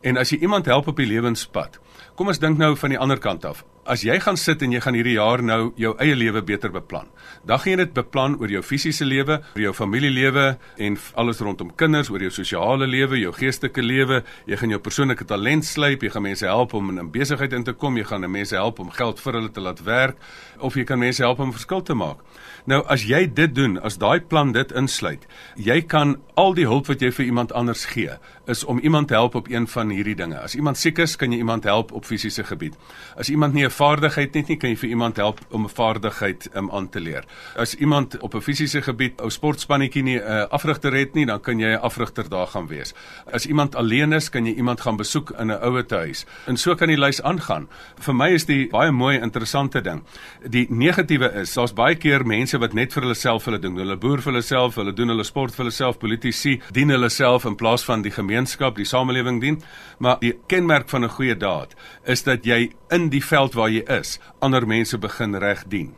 En 0.00 0.16
as 0.16 0.30
jy 0.30 0.38
iemand 0.38 0.66
help 0.66 0.86
op 0.86 0.96
die 0.96 1.06
lewenspad, 1.06 1.78
kom 2.14 2.28
ons 2.28 2.38
dink 2.38 2.58
nou 2.58 2.76
van 2.76 2.90
die 2.90 2.98
ander 2.98 3.18
kant 3.18 3.44
af 3.44 3.64
as 3.82 4.04
jy 4.06 4.14
gaan 4.22 4.38
sit 4.38 4.62
en 4.62 4.72
jy 4.72 4.80
gaan 4.82 4.94
hierdie 4.94 5.16
jaar 5.16 5.42
nou 5.42 5.72
jou 5.80 5.92
eie 6.02 6.14
lewe 6.14 6.42
beter 6.46 6.70
beplan. 6.70 7.08
Dan 7.46 7.58
gaan 7.58 7.72
jy 7.72 7.78
dit 7.80 7.94
beplan 7.96 8.36
oor 8.38 8.52
jou 8.52 8.62
fisiese 8.62 9.06
lewe, 9.06 9.40
oor 9.56 9.62
jou 9.64 9.72
familielewe 9.74 10.44
en 10.86 10.98
alles 11.18 11.42
rondom 11.42 11.72
kinders, 11.78 12.10
oor 12.12 12.22
jou 12.22 12.30
sosiale 12.30 12.86
lewe, 12.86 13.18
jou 13.18 13.32
geestelike 13.34 13.82
lewe. 13.82 14.22
Jy 14.46 14.60
gaan 14.60 14.74
jou 14.76 14.80
persoonlike 14.82 15.26
talent 15.26 15.66
slyp, 15.66 16.06
jy 16.06 16.12
gaan 16.14 16.26
mense 16.28 16.46
help 16.46 16.74
om 16.78 16.90
in 16.90 17.00
'n 17.00 17.10
besigheid 17.10 17.52
in 17.52 17.64
te 17.64 17.72
kom, 17.72 17.96
jy 17.96 18.04
gaan 18.04 18.30
mense 18.30 18.54
help 18.54 18.78
om 18.78 18.90
geld 18.90 19.20
vir 19.20 19.32
hulle 19.32 19.50
te 19.50 19.60
laat 19.60 19.82
werk 19.82 20.16
of 20.60 20.74
jy 20.74 20.84
kan 20.84 20.98
mense 20.98 21.22
help 21.22 21.40
om 21.40 21.48
'n 21.48 21.52
verskil 21.52 21.82
te 21.82 21.94
maak. 21.94 22.18
Nou 22.66 22.84
as 22.86 23.02
jy 23.02 23.26
dit 23.26 23.54
doen, 23.54 23.78
as 23.82 23.98
daai 23.98 24.20
plan 24.20 24.52
dit 24.52 24.72
insluit, 24.72 25.26
jy 25.56 25.82
kan 25.82 26.16
al 26.36 26.54
die 26.54 26.66
hulp 26.66 26.86
wat 26.86 27.00
jy 27.00 27.10
vir 27.10 27.26
iemand 27.26 27.52
anders 27.52 27.84
gee, 27.84 28.10
is 28.46 28.64
om 28.64 28.78
iemand 28.78 29.10
help 29.10 29.34
op 29.34 29.48
een 29.48 29.66
van 29.66 29.90
hierdie 29.90 30.14
dinge. 30.14 30.38
As 30.38 30.54
iemand 30.54 30.76
siek 30.76 30.98
is, 30.98 31.16
kan 31.16 31.32
jy 31.32 31.38
iemand 31.38 31.64
help 31.64 31.81
op 31.90 32.04
fisiese 32.04 32.44
gebied. 32.44 32.76
As 33.16 33.28
iemand 33.28 33.54
nie 33.54 33.64
'n 33.64 33.70
vaardigheid 33.70 34.34
het 34.34 34.48
nie, 34.48 34.56
kan 34.56 34.70
jy 34.70 34.76
vir 34.76 34.88
iemand 34.88 35.16
help 35.16 35.40
om 35.50 35.64
'n 35.64 35.68
vaardigheid 35.68 36.48
um, 36.54 36.70
aan 36.70 36.88
te 36.88 37.00
leer. 37.00 37.24
As 37.56 37.74
iemand 37.74 38.18
op 38.18 38.34
'n 38.34 38.40
fisiese 38.40 38.82
gebied 38.82 39.20
'n 39.20 39.30
sportspannetjie 39.30 40.02
nie 40.02 40.18
'n 40.18 40.22
uh, 40.22 40.42
afrigter 40.50 40.92
het 40.92 41.14
nie, 41.14 41.26
dan 41.26 41.40
kan 41.40 41.58
jy 41.58 41.72
'n 41.74 41.80
afrigter 41.80 42.28
daar 42.28 42.46
gaan 42.46 42.66
wees. 42.66 42.94
As 43.32 43.46
iemand 43.46 43.74
alleen 43.74 44.12
is, 44.12 44.28
kan 44.28 44.46
jy 44.46 44.54
iemand 44.54 44.80
gaan 44.80 44.96
besoek 44.96 45.30
in 45.30 45.46
'n 45.46 45.60
ouete 45.60 45.94
huis. 45.94 46.26
En 46.46 46.56
so 46.56 46.74
kan 46.74 46.88
die 46.88 46.98
lys 46.98 47.22
aangaan. 47.22 47.68
Vir 47.98 48.14
my 48.14 48.28
is 48.28 48.44
die 48.44 48.68
baie 48.68 48.90
mooi 48.90 49.18
interessante 49.18 49.80
ding. 49.80 50.02
Die 50.48 50.66
negatiewe 50.70 51.32
is, 51.32 51.54
daar's 51.54 51.72
baie 51.72 51.94
keer 51.94 52.26
mense 52.26 52.58
wat 52.58 52.72
net 52.72 52.92
vir 52.92 53.02
hulle 53.02 53.14
self 53.14 53.44
hulle 53.44 53.58
doen. 53.58 53.76
Hulle 53.76 53.96
boer 53.96 54.22
vir 54.22 54.32
hulle 54.32 54.42
self, 54.42 54.74
hulle 54.74 54.92
doen 54.92 55.08
hulle 55.08 55.24
sport 55.24 55.54
vir 55.54 55.64
hulle 55.64 55.74
self, 55.74 55.98
politici 55.98 56.60
dien 56.70 56.90
hulle 56.90 57.08
self 57.08 57.44
in 57.44 57.56
plaas 57.56 57.84
van 57.84 58.02
die 58.02 58.10
gemeenskap, 58.10 58.76
die 58.76 58.84
samelewing 58.84 59.40
dien. 59.40 59.62
Maar 59.98 60.18
die 60.20 60.34
kenmerk 60.46 60.88
van 60.88 61.04
'n 61.04 61.08
goeie 61.08 61.36
daad 61.36 61.71
is 62.04 62.22
dat 62.22 62.44
jy 62.44 62.72
in 62.90 63.08
die 63.08 63.24
veld 63.24 63.54
waar 63.54 63.70
jy 63.70 63.82
is, 64.00 64.18
ander 64.40 64.66
mense 64.66 64.98
begin 64.98 65.34
reg 65.34 65.64
dien. 65.68 65.94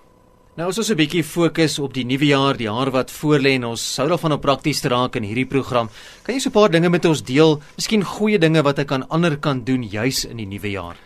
Nou 0.57 0.69
ons 0.71 0.91
'n 0.91 0.95
bietjie 0.95 1.25
fokus 1.25 1.79
op 1.79 1.95
die 1.95 2.05
nuwe 2.05 2.27
jaar, 2.27 2.57
die 2.57 2.67
jaar 2.71 2.91
wat 2.91 3.11
voorlê 3.11 3.55
en 3.55 3.65
ons 3.65 3.95
sou 3.95 4.09
daarvan 4.09 4.33
op 4.33 4.41
prakties 4.41 4.81
te 4.81 4.89
raak 4.89 5.17
in 5.17 5.25
hierdie 5.25 5.49
program, 5.49 5.89
kan 6.23 6.35
jy 6.35 6.41
so 6.41 6.49
'n 6.49 6.53
paar 6.53 6.71
dinge 6.71 6.89
met 6.89 7.05
ons 7.05 7.23
deel, 7.23 7.61
miskien 7.77 8.05
goeie 8.05 8.39
dinge 8.39 8.63
wat 8.63 8.79
ek 8.79 8.93
aan 8.93 9.09
ander 9.09 9.37
kan 9.37 9.65
doen 9.65 9.83
juis 9.83 10.25
in 10.25 10.37
die 10.37 10.47
nuwe 10.47 10.71
jaar? 10.71 10.97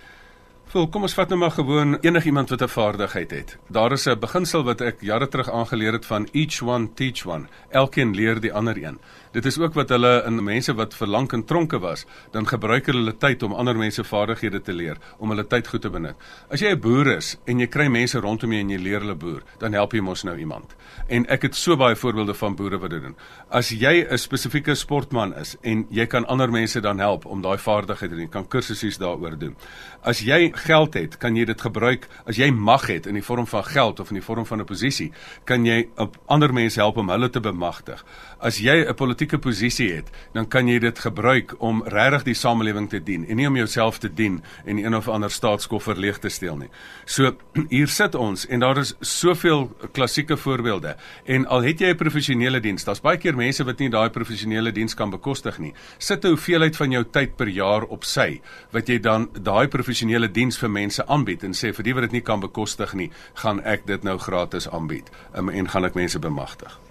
Vol, 0.69 0.85
kom 0.93 1.06
ons 1.06 1.15
vat 1.17 1.31
nou 1.32 1.38
maar 1.41 1.55
gewoon 1.56 1.97
enigiemand 2.05 2.50
wat 2.53 2.62
'n 2.62 2.69
vaardigheid 2.69 3.31
het. 3.31 3.59
Daar 3.73 3.93
is 3.93 4.06
'n 4.06 4.19
beginsel 4.19 4.65
wat 4.65 4.81
ek 4.81 5.00
jare 5.00 5.29
terug 5.29 5.50
aangeleer 5.50 5.93
het 5.93 6.06
van 6.06 6.29
each 6.32 6.62
one 6.62 6.93
teach 6.94 7.26
one. 7.26 7.47
Elkeen 7.70 8.15
leer 8.15 8.41
die 8.41 8.53
ander 8.53 8.76
een. 8.76 8.99
Dit 9.32 9.44
is 9.44 9.59
ook 9.59 9.75
wat 9.75 9.88
hulle 9.88 10.23
in 10.26 10.44
mense 10.44 10.75
wat 10.75 10.94
vir 10.94 11.09
lank 11.09 11.32
in 11.32 11.44
tronke 11.44 11.79
was, 11.79 12.06
dan 12.32 12.47
gebruik 12.47 12.87
hulle 12.87 13.12
tyd 13.17 13.43
om 13.43 13.53
ander 13.53 13.76
mense 13.76 14.05
vaardighede 14.05 14.61
te 14.61 14.73
leer, 14.73 14.97
om 15.19 15.29
hulle 15.29 15.47
tyd 15.47 15.69
goed 15.69 15.82
te 15.85 15.91
benut. 15.91 16.17
As 16.50 16.61
jy 16.61 16.73
'n 16.73 16.81
boer 16.81 17.06
is 17.17 17.37
en 17.47 17.61
jy 17.61 17.67
kry 17.67 17.88
mense 17.88 18.19
rondom 18.19 18.53
jou 18.53 18.61
en 18.61 18.71
jy 18.71 18.79
leer 18.79 19.00
hulle 19.00 19.14
boer, 19.14 19.43
dan 19.59 19.73
help 19.73 19.93
jy 19.93 20.00
mos 20.00 20.25
nou 20.25 20.37
iemand. 20.38 20.75
En 21.09 21.26
ek 21.29 21.43
het 21.43 21.55
so 21.55 21.76
baie 21.76 21.97
voorbeelde 21.97 22.35
van 22.35 22.56
boere 22.56 22.79
wat 22.79 22.91
dit 22.91 23.03
doen. 23.03 23.17
As 23.50 23.71
jy 23.71 24.06
'n 24.11 24.19
spesifieke 24.19 24.75
sportman 24.75 25.35
is 25.35 25.56
en 25.62 25.87
jy 25.91 26.06
kan 26.06 26.26
ander 26.26 26.50
mense 26.50 26.81
dan 26.81 26.99
help 26.99 27.26
om 27.26 27.43
daai 27.43 27.59
vaardighede 27.59 28.14
te 28.14 28.21
doen, 28.21 28.29
kan 28.29 28.49
kursusse 28.49 28.99
daaroor 28.99 29.38
doen. 29.38 29.56
As 30.03 30.21
jy 30.21 30.53
geld 30.58 30.94
het, 30.94 31.16
kan 31.16 31.37
jy 31.37 31.44
dit 31.49 31.60
gebruik. 31.60 32.08
As 32.26 32.37
jy 32.37 32.50
mag 32.50 32.87
het 32.87 33.06
in 33.06 33.14
die 33.19 33.25
vorm 33.25 33.46
van 33.46 33.64
geld 33.64 34.00
of 34.00 34.10
in 34.10 34.19
die 34.20 34.25
vorm 34.25 34.46
van 34.46 34.60
'n 34.60 34.64
posisie, 34.64 35.12
kan 35.44 35.64
jy 35.64 35.88
op 35.96 36.16
ander 36.26 36.52
mense 36.52 36.81
help 36.81 36.96
om 36.96 37.10
hulle 37.10 37.31
te 37.31 37.40
bemagtig. 37.40 38.05
As 38.38 38.61
jy 38.62 38.87
'n 38.87 38.94
politieke 38.94 39.38
posisie 39.38 39.93
het, 39.93 40.11
dan 40.32 40.46
kan 40.49 40.69
jy 40.69 40.79
dit 40.79 40.99
gebruik 40.99 41.55
om 41.58 41.82
regtig 41.82 42.23
die 42.23 42.35
samelewing 42.35 42.88
te 42.88 43.02
dien 43.02 43.26
en 43.26 43.37
nie 43.37 43.46
om 43.49 43.56
jouself 43.56 43.99
te 43.99 44.14
dien 44.14 44.43
en 44.64 44.79
een 44.79 44.94
of 44.94 45.08
ander 45.08 45.31
staatskoffer 45.31 45.99
leeg 45.99 46.19
te 46.19 46.29
steel 46.29 46.56
nie. 46.56 46.69
So 47.05 47.37
hier 47.69 47.88
sit 47.88 48.14
ons 48.14 48.46
en 48.46 48.61
daar 48.61 48.79
is 48.79 48.94
soveel 49.00 49.76
klassieke 49.93 50.37
voorbeelde. 50.37 50.96
En 51.25 51.46
al 51.46 51.62
het 51.62 51.81
jy 51.81 51.90
'n 51.90 51.96
professionele 51.96 52.61
diens, 52.61 52.85
daar's 52.85 53.00
baie 53.00 53.19
keer 53.19 53.35
mense 53.35 53.64
wat 53.64 53.79
nie 53.79 53.90
daai 53.90 54.11
professionele 54.11 54.73
diens 54.73 54.94
kan 54.94 55.11
bekostig 55.11 55.58
nie. 55.58 55.75
Sit 55.99 56.25
'n 56.25 56.29
hoeveelheid 56.29 56.76
van 56.76 56.90
jou 56.90 57.05
tyd 57.11 57.37
per 57.37 57.49
jaar 57.49 57.82
op 57.82 58.05
sy 58.05 58.40
wat 58.70 58.88
jy 58.88 59.00
dan 59.00 59.29
daai 59.43 59.69
professionele 59.69 60.31
diens 60.31 60.59
vir 60.59 60.71
mense 60.71 61.07
aanbied 61.07 61.42
en 61.42 61.52
sê 61.52 61.75
vir 61.75 61.85
die 61.85 61.95
wat 61.95 62.02
dit 62.02 62.12
nie 62.12 62.23
kan 62.23 62.40
bekostig 62.40 62.95
nie, 62.95 63.11
gaan 63.35 63.61
ek 63.64 63.87
dit 63.87 64.02
nou 64.02 64.18
gratis 64.18 64.68
aanbied 64.68 65.11
um, 65.35 65.49
en 65.49 65.68
gaan 65.68 65.85
ek 65.85 65.95
mense 65.95 66.18
bemagtig. 66.18 66.88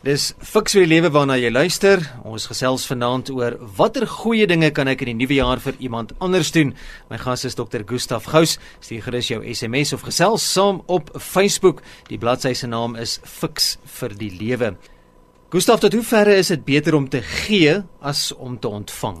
Dis 0.00 0.30
fiks 0.40 0.72
vir 0.72 0.86
die 0.86 0.88
lewe 0.94 1.10
waarna 1.12 1.34
jy 1.36 1.50
luister. 1.52 2.00
Ons 2.24 2.46
gesels 2.48 2.86
vanaand 2.88 3.28
oor 3.34 3.58
watter 3.76 4.06
goeie 4.08 4.46
dinge 4.48 4.70
kan 4.72 4.88
ek 4.88 5.02
in 5.04 5.10
die 5.10 5.16
nuwe 5.18 5.36
jaar 5.36 5.60
vir 5.60 5.76
iemand 5.76 6.14
anders 6.24 6.48
doen. 6.56 6.70
My 7.10 7.18
gas 7.20 7.44
is 7.44 7.58
Dr. 7.58 7.84
Gustaf 7.84 8.30
Gous. 8.32 8.54
Stuur 8.80 9.02
gerus 9.04 9.28
jou 9.28 9.42
SMS 9.44 9.92
of 9.92 10.06
gesels 10.08 10.46
saam 10.54 10.80
op 10.88 11.12
Facebook. 11.20 11.82
Die 12.08 12.16
bladsy 12.16 12.54
se 12.56 12.70
naam 12.72 12.96
is 12.96 13.18
Fiks 13.28 13.74
vir 13.98 14.16
die 14.16 14.30
lewe. 14.38 14.72
Gustaf, 15.52 15.84
tot 15.84 15.92
hoe 15.92 16.06
ver 16.06 16.32
is 16.32 16.48
dit 16.48 16.64
beter 16.64 16.96
om 16.96 17.10
te 17.12 17.20
gee 17.20 17.82
as 18.00 18.30
om 18.32 18.56
te 18.56 18.72
ontvang? 18.72 19.20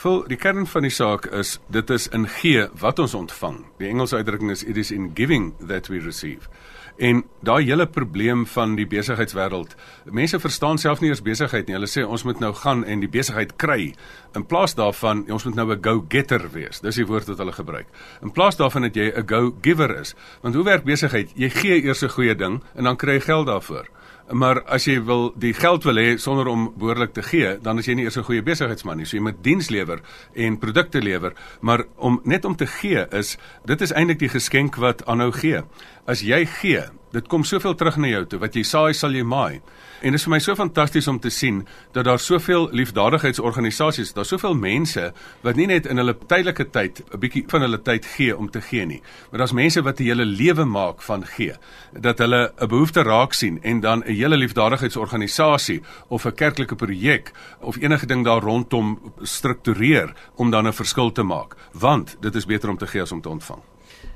Vol 0.00 0.22
die 0.28 0.40
kern 0.40 0.64
van 0.64 0.88
die 0.88 0.94
saak 0.94 1.28
is 1.36 1.58
dit 1.68 1.92
is 1.92 2.08
in 2.16 2.24
gee 2.40 2.64
wat 2.80 2.98
ons 2.98 3.12
ontvang. 3.12 3.60
Die 3.76 3.92
Engelse 3.92 4.16
uitdrukking 4.16 4.56
is 4.56 4.64
it 4.64 4.80
is 4.80 4.90
in 4.90 5.12
giving 5.12 5.52
that 5.68 5.92
we 5.92 6.00
receive. 6.00 6.48
En 6.96 7.24
daai 7.42 7.64
hele 7.66 7.86
probleem 7.90 8.44
van 8.46 8.76
die 8.78 8.86
besigheidswêreld. 8.86 9.74
Mense 10.14 10.38
verstaan 10.38 10.78
self 10.78 11.00
nie 11.02 11.10
eers 11.10 11.24
besigheid 11.26 11.66
nie. 11.66 11.74
Hulle 11.74 11.90
sê 11.90 12.04
ons 12.06 12.22
moet 12.22 12.38
nou 12.38 12.52
gaan 12.54 12.84
en 12.86 13.02
die 13.02 13.10
besigheid 13.10 13.56
kry 13.58 13.94
in 14.34 14.46
plaas 14.46 14.76
daarvan 14.78 15.24
ons 15.30 15.44
moet 15.44 15.54
nou 15.54 15.72
'n 15.72 15.82
go-getter 15.82 16.50
wees. 16.52 16.80
Dis 16.80 16.96
die 16.96 17.06
woord 17.06 17.26
wat 17.26 17.38
hulle 17.38 17.52
gebruik. 17.52 17.86
In 18.22 18.30
plaas 18.30 18.56
daarvan 18.56 18.82
dat 18.82 18.94
jy 18.94 19.10
'n 19.10 19.26
go-giver 19.26 20.00
is. 20.00 20.14
Want 20.42 20.54
hoe 20.54 20.64
werk 20.64 20.84
besigheid? 20.84 21.32
Jy 21.34 21.50
gee 21.50 21.82
eers 21.82 22.02
'n 22.02 22.08
goeie 22.08 22.34
ding 22.34 22.62
en 22.74 22.84
dan 22.84 22.96
kry 22.96 23.12
jy 23.12 23.20
geld 23.20 23.46
daarvoor. 23.46 23.88
Maar 24.32 24.62
as 24.72 24.86
jy 24.88 25.02
wil 25.04 25.34
die 25.36 25.52
geld 25.52 25.84
wil 25.84 25.98
hê 26.00 26.16
sonder 26.16 26.48
om 26.48 26.70
behoorlik 26.80 27.12
te 27.12 27.22
gee, 27.22 27.58
dan 27.60 27.78
is 27.78 27.86
jy 27.86 27.94
nie 27.94 28.04
eers 28.04 28.16
'n 28.16 28.24
goeie 28.24 28.42
besigheidsman 28.42 28.96
nie. 28.96 29.04
So 29.04 29.16
jy 29.16 29.22
moet 29.22 29.42
diens 29.44 29.68
lewer 29.68 30.00
en 30.34 30.58
produkte 30.58 31.02
lewer, 31.02 31.34
maar 31.60 31.84
om 31.96 32.20
net 32.24 32.44
om 32.44 32.56
te 32.56 32.66
gee 32.66 33.06
is 33.12 33.36
dit 33.64 33.80
is 33.80 33.92
eintlik 33.92 34.18
die 34.18 34.28
geskenk 34.28 34.76
wat 34.76 35.04
aanhou 35.06 35.30
gee. 35.32 35.62
As 36.06 36.20
jy 36.20 36.44
gee, 36.46 36.84
Dit 37.14 37.28
kom 37.30 37.44
soveel 37.46 37.76
terug 37.78 37.94
na 38.02 38.08
jou 38.10 38.24
toe. 38.26 38.38
Wat 38.42 38.56
jy 38.58 38.64
saai, 38.66 38.94
sal 38.98 39.14
jy 39.14 39.22
maai. 39.22 39.60
En 40.02 40.10
dit 40.12 40.18
is 40.18 40.24
vir 40.26 40.32
my 40.32 40.40
so 40.42 40.56
fantasties 40.58 41.06
om 41.08 41.20
te 41.22 41.30
sien 41.30 41.60
dat 41.94 42.08
daar 42.08 42.18
soveel 42.18 42.66
liefdadigheidsorganisasies, 42.74 44.10
daar 44.16 44.26
soveel 44.26 44.56
mense 44.58 45.04
wat 45.46 45.60
nie 45.60 45.68
net 45.70 45.86
in 45.86 46.02
hulle 46.02 46.16
tydelike 46.18 46.66
tyd 46.74 47.04
'n 47.06 47.20
bietjie 47.22 47.44
van 47.48 47.62
hulle 47.62 47.78
tyd 47.78 48.06
gee 48.16 48.36
om 48.36 48.50
te 48.50 48.60
gee 48.60 48.84
nie, 48.86 49.00
maar 49.30 49.38
daar's 49.38 49.52
mense 49.52 49.82
wat 49.82 50.00
'n 50.00 50.04
hele 50.04 50.24
lewe 50.24 50.64
maak 50.64 51.02
van 51.02 51.24
gee. 51.24 51.54
Dat 51.92 52.18
hulle 52.18 52.52
'n 52.58 52.68
behoefte 52.68 53.02
raak 53.02 53.32
sien 53.32 53.62
en 53.62 53.80
dan 53.80 54.02
'n 54.02 54.12
hele 54.12 54.36
liefdadigheidsorganisasie 54.36 55.82
of 56.08 56.26
'n 56.26 56.34
kerklike 56.34 56.74
projek 56.74 57.32
of 57.60 57.76
enige 57.76 58.06
ding 58.06 58.24
daar 58.24 58.42
rondom 58.42 58.98
struktureer 59.22 60.12
om 60.36 60.50
dan 60.50 60.66
'n 60.66 60.72
verskil 60.72 61.12
te 61.12 61.22
maak, 61.22 61.54
want 61.72 62.16
dit 62.20 62.34
is 62.34 62.46
beter 62.46 62.68
om 62.68 62.76
te 62.76 62.86
gee 62.86 63.02
as 63.02 63.12
om 63.12 63.20
te 63.20 63.28
ontvang. 63.28 63.73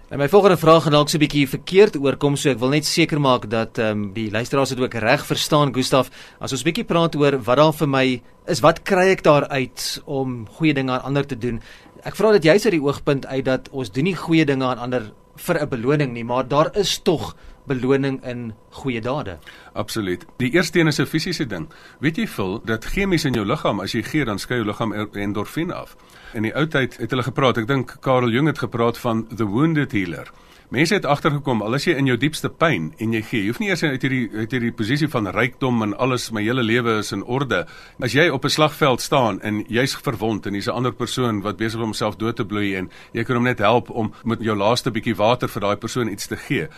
En 0.08 0.16
my 0.16 0.24
volgende 0.28 0.56
vraag 0.56 0.82
gaan 0.82 0.94
dalk 0.96 1.10
so 1.12 1.16
'n 1.16 1.20
bietjie 1.20 1.48
verkeerd 1.48 1.96
oorkom, 2.00 2.36
so 2.36 2.48
ek 2.48 2.58
wil 2.58 2.68
net 2.68 2.86
seker 2.86 3.20
maak 3.20 3.50
dat 3.50 3.78
ehm 3.78 3.90
um, 3.90 4.12
die 4.12 4.30
luisteraars 4.30 4.68
dit 4.68 4.80
ook 4.80 4.94
reg 4.94 5.26
verstaan, 5.26 5.74
Gustaf. 5.74 6.08
As 6.40 6.52
ons 6.52 6.62
bietjie 6.62 6.84
praat 6.84 7.16
oor 7.16 7.36
wat 7.44 7.56
daar 7.56 7.72
vir 7.72 7.88
my 7.88 8.22
is, 8.46 8.60
wat 8.60 8.82
kry 8.82 9.10
ek 9.12 9.22
daar 9.22 9.48
uit 9.48 10.02
om 10.06 10.46
goeie 10.48 10.72
dinge 10.74 10.92
aan 10.92 11.02
ander 11.02 11.26
te 11.26 11.38
doen? 11.38 11.60
Ek 12.04 12.16
vra 12.16 12.32
dit 12.32 12.44
juist 12.44 12.64
uit 12.64 12.72
die 12.72 12.82
oogpunt 12.82 13.26
uit 13.26 13.44
dat 13.44 13.68
ons 13.70 13.90
doen 13.90 14.04
nie 14.04 14.14
goeie 14.14 14.44
dinge 14.44 14.64
aan 14.64 14.78
ander 14.78 15.12
vir 15.36 15.60
'n 15.60 15.68
beloning 15.68 16.12
nie, 16.12 16.24
maar 16.24 16.48
daar 16.48 16.70
is 16.76 16.98
tog 16.98 17.36
beloning 17.68 18.18
in 18.24 18.52
goeie 18.80 19.00
dade. 19.00 19.38
Absoluut. 19.72 20.24
Die 20.36 20.50
eerste 20.52 20.80
een 20.80 20.86
is 20.86 20.98
'n 21.00 21.06
fisiese 21.06 21.46
ding. 21.46 21.68
Weet 22.00 22.16
jy 22.16 22.26
veel 22.26 22.60
dat 22.64 22.84
chemies 22.84 23.24
in 23.24 23.32
jou 23.32 23.46
liggaam 23.46 23.80
as 23.80 23.92
jy 23.92 24.02
gee 24.02 24.24
dan 24.24 24.38
skei 24.38 24.56
jou 24.56 24.66
liggaam 24.66 24.92
endorfine 25.12 25.74
af. 25.74 25.96
In 26.32 26.42
die 26.42 26.54
ou 26.54 26.66
tyd 26.66 26.96
het 26.96 27.10
hulle 27.10 27.22
gepraat, 27.22 27.56
ek 27.56 27.66
dink 27.66 27.96
Karel 28.00 28.30
Jung 28.30 28.46
het 28.46 28.58
gepraat 28.58 28.98
van 28.98 29.26
the 29.36 29.44
wounded 29.44 29.92
healer. 29.92 30.30
Mense 30.68 30.92
het 30.94 31.06
agtergekom 31.08 31.62
al 31.64 31.78
is 31.78 31.86
jy 31.88 31.94
in 31.96 32.10
jou 32.10 32.18
diepste 32.20 32.50
pyn 32.52 32.90
en 33.00 33.12
jy 33.16 33.22
gee, 33.24 33.38
jy 33.40 33.48
hoef 33.48 33.58
nie 33.62 33.70
eers 33.70 33.80
uit 33.86 34.02
hierdie 34.04 34.26
uit 34.34 34.52
hierdie 34.52 34.72
posisie 34.76 35.06
van 35.08 35.30
rykdom 35.32 35.80
en 35.86 35.94
alles 35.96 36.26
my 36.36 36.42
hele 36.44 36.60
lewe 36.60 36.98
is 37.00 37.08
in 37.16 37.22
orde. 37.24 37.62
As 38.04 38.12
jy 38.12 38.26
op 38.28 38.44
'n 38.44 38.52
slagveld 38.52 39.00
staan 39.00 39.40
en 39.40 39.64
jy's 39.64 39.96
verwond 39.96 40.46
en 40.46 40.52
hier's 40.52 40.68
'n 40.68 40.76
ander 40.76 40.92
persoon 40.92 41.40
wat 41.40 41.56
besig 41.56 41.68
is 41.68 41.74
om 41.76 41.88
homself 41.88 42.16
dood 42.16 42.36
te 42.36 42.44
bloei 42.44 42.76
en 42.76 42.90
jy 43.14 43.24
kan 43.24 43.36
hom 43.36 43.44
net 43.44 43.58
help 43.58 43.88
om 43.90 44.12
met 44.24 44.40
jou 44.40 44.54
laaste 44.54 44.90
bietjie 44.90 45.16
water 45.16 45.48
vir 45.48 45.60
daai 45.60 45.76
persoon 45.76 46.08
iets 46.08 46.26
te 46.26 46.36
gee. 46.36 46.68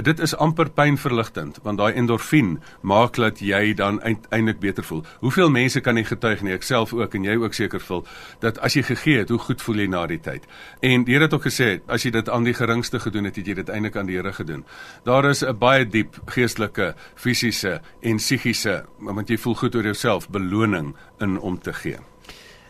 Dit 0.00 0.20
is 0.20 0.36
amper 0.36 0.70
pynverligtend 0.70 1.58
want 1.62 1.78
daai 1.78 1.94
endorfien 1.94 2.60
maak 2.82 3.16
dat 3.16 3.40
jy 3.40 3.74
dan 3.74 4.00
uiteindelik 4.00 4.60
beter 4.60 4.84
voel. 4.84 5.02
Hoeveel 5.20 5.50
mense 5.50 5.80
kan 5.80 5.96
jy 5.96 6.04
getuig 6.04 6.42
nie 6.42 6.52
ek 6.52 6.62
self 6.62 6.92
ook 6.92 7.14
en 7.14 7.24
jy 7.24 7.36
ook 7.36 7.54
seker 7.54 7.80
voel 7.80 8.04
dat 8.40 8.58
as 8.58 8.74
jy 8.74 8.82
gegee 8.82 9.18
het, 9.18 9.28
hoe 9.28 9.38
goed 9.38 9.62
voel 9.62 9.76
jy 9.76 9.86
na 9.86 10.06
die 10.06 10.20
tyd. 10.20 10.46
En 10.80 11.04
die 11.04 11.14
Here 11.14 11.24
het 11.24 11.34
ook 11.34 11.46
gesê 11.46 11.80
as 11.88 12.02
jy 12.04 12.10
dit 12.10 12.28
aan 12.28 12.44
die 12.44 12.54
geringste 12.54 13.00
gedoen 13.00 13.24
het, 13.24 13.39
het 13.40 13.50
jy 13.50 13.56
dit 13.62 13.72
eintlik 13.72 13.96
aan 13.96 14.10
die 14.10 14.18
Here 14.18 14.32
gedoen. 14.36 14.64
Daar 15.04 15.28
is 15.30 15.42
'n 15.42 15.58
baie 15.58 15.84
diep 15.84 16.20
geestelike, 16.26 16.94
fisiese 17.14 17.80
en 18.00 18.16
psigiese, 18.16 18.84
want 18.98 19.28
jy 19.28 19.36
voel 19.36 19.54
goed 19.54 19.74
oor 19.74 19.84
jouself, 19.84 20.28
beloning 20.28 20.94
in 21.18 21.38
om 21.38 21.58
te 21.58 21.72
gee. 21.72 21.98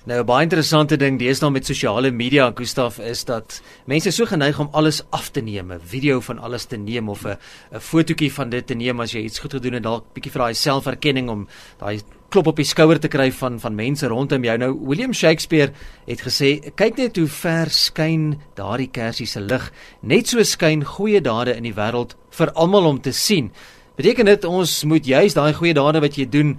Nou 0.04 0.20
'n 0.20 0.24
baie 0.24 0.42
interessante 0.42 0.96
ding 0.96 1.18
deesdae 1.18 1.50
met 1.50 1.66
sosiale 1.66 2.10
media, 2.10 2.52
Gustaf, 2.54 2.98
is 2.98 3.24
dat 3.24 3.60
mense 3.84 4.10
so 4.10 4.24
geneig 4.24 4.58
om 4.58 4.68
alles 4.72 5.02
af 5.10 5.28
te 5.28 5.40
neem, 5.40 5.72
'n 5.72 5.80
video 5.84 6.20
van 6.20 6.38
alles 6.38 6.64
te 6.64 6.76
neem 6.76 7.08
of 7.08 7.24
'n 7.26 7.36
'n 7.72 7.80
fotootjie 7.80 8.32
van 8.32 8.48
dit 8.48 8.66
te 8.66 8.74
neem 8.74 9.00
as 9.00 9.12
jy 9.12 9.20
iets 9.20 9.38
goed 9.38 9.52
gedoen 9.52 9.72
het, 9.72 9.82
dalk 9.82 10.04
bietjie 10.14 10.32
vir 10.32 10.40
daai 10.40 10.54
selferkenning 10.54 11.28
om 11.28 11.48
daai 11.78 12.00
klop 12.30 12.46
op 12.46 12.56
die 12.56 12.64
skouer 12.64 12.98
te 12.98 13.08
kry 13.08 13.32
van 13.32 13.60
van 13.60 13.74
mense 13.74 14.06
rondom 14.06 14.44
jou. 14.44 14.56
Nou 14.58 14.78
William 14.86 15.12
Shakespeare 15.12 15.72
het 16.06 16.20
gesê, 16.20 16.72
kyk 16.74 16.96
net 16.96 17.16
hoe 17.16 17.26
ver 17.26 17.70
skyn 17.70 18.40
daardie 18.54 18.90
kersie 18.90 19.26
se 19.26 19.40
lig. 19.40 19.72
Net 20.00 20.28
so 20.28 20.42
skyn 20.42 20.84
goeie 20.84 21.20
dade 21.20 21.56
in 21.56 21.62
die 21.62 21.74
wêreld 21.74 22.14
vir 22.30 22.50
almal 22.52 22.86
om 22.86 23.00
te 23.00 23.12
sien. 23.12 23.50
Beteken 23.96 24.24
dit 24.24 24.44
ons 24.44 24.84
moet 24.84 25.06
juis 25.06 25.34
daai 25.34 25.52
goeie 25.52 25.74
dade 25.74 26.00
wat 26.00 26.16
jy 26.16 26.28
doen 26.28 26.58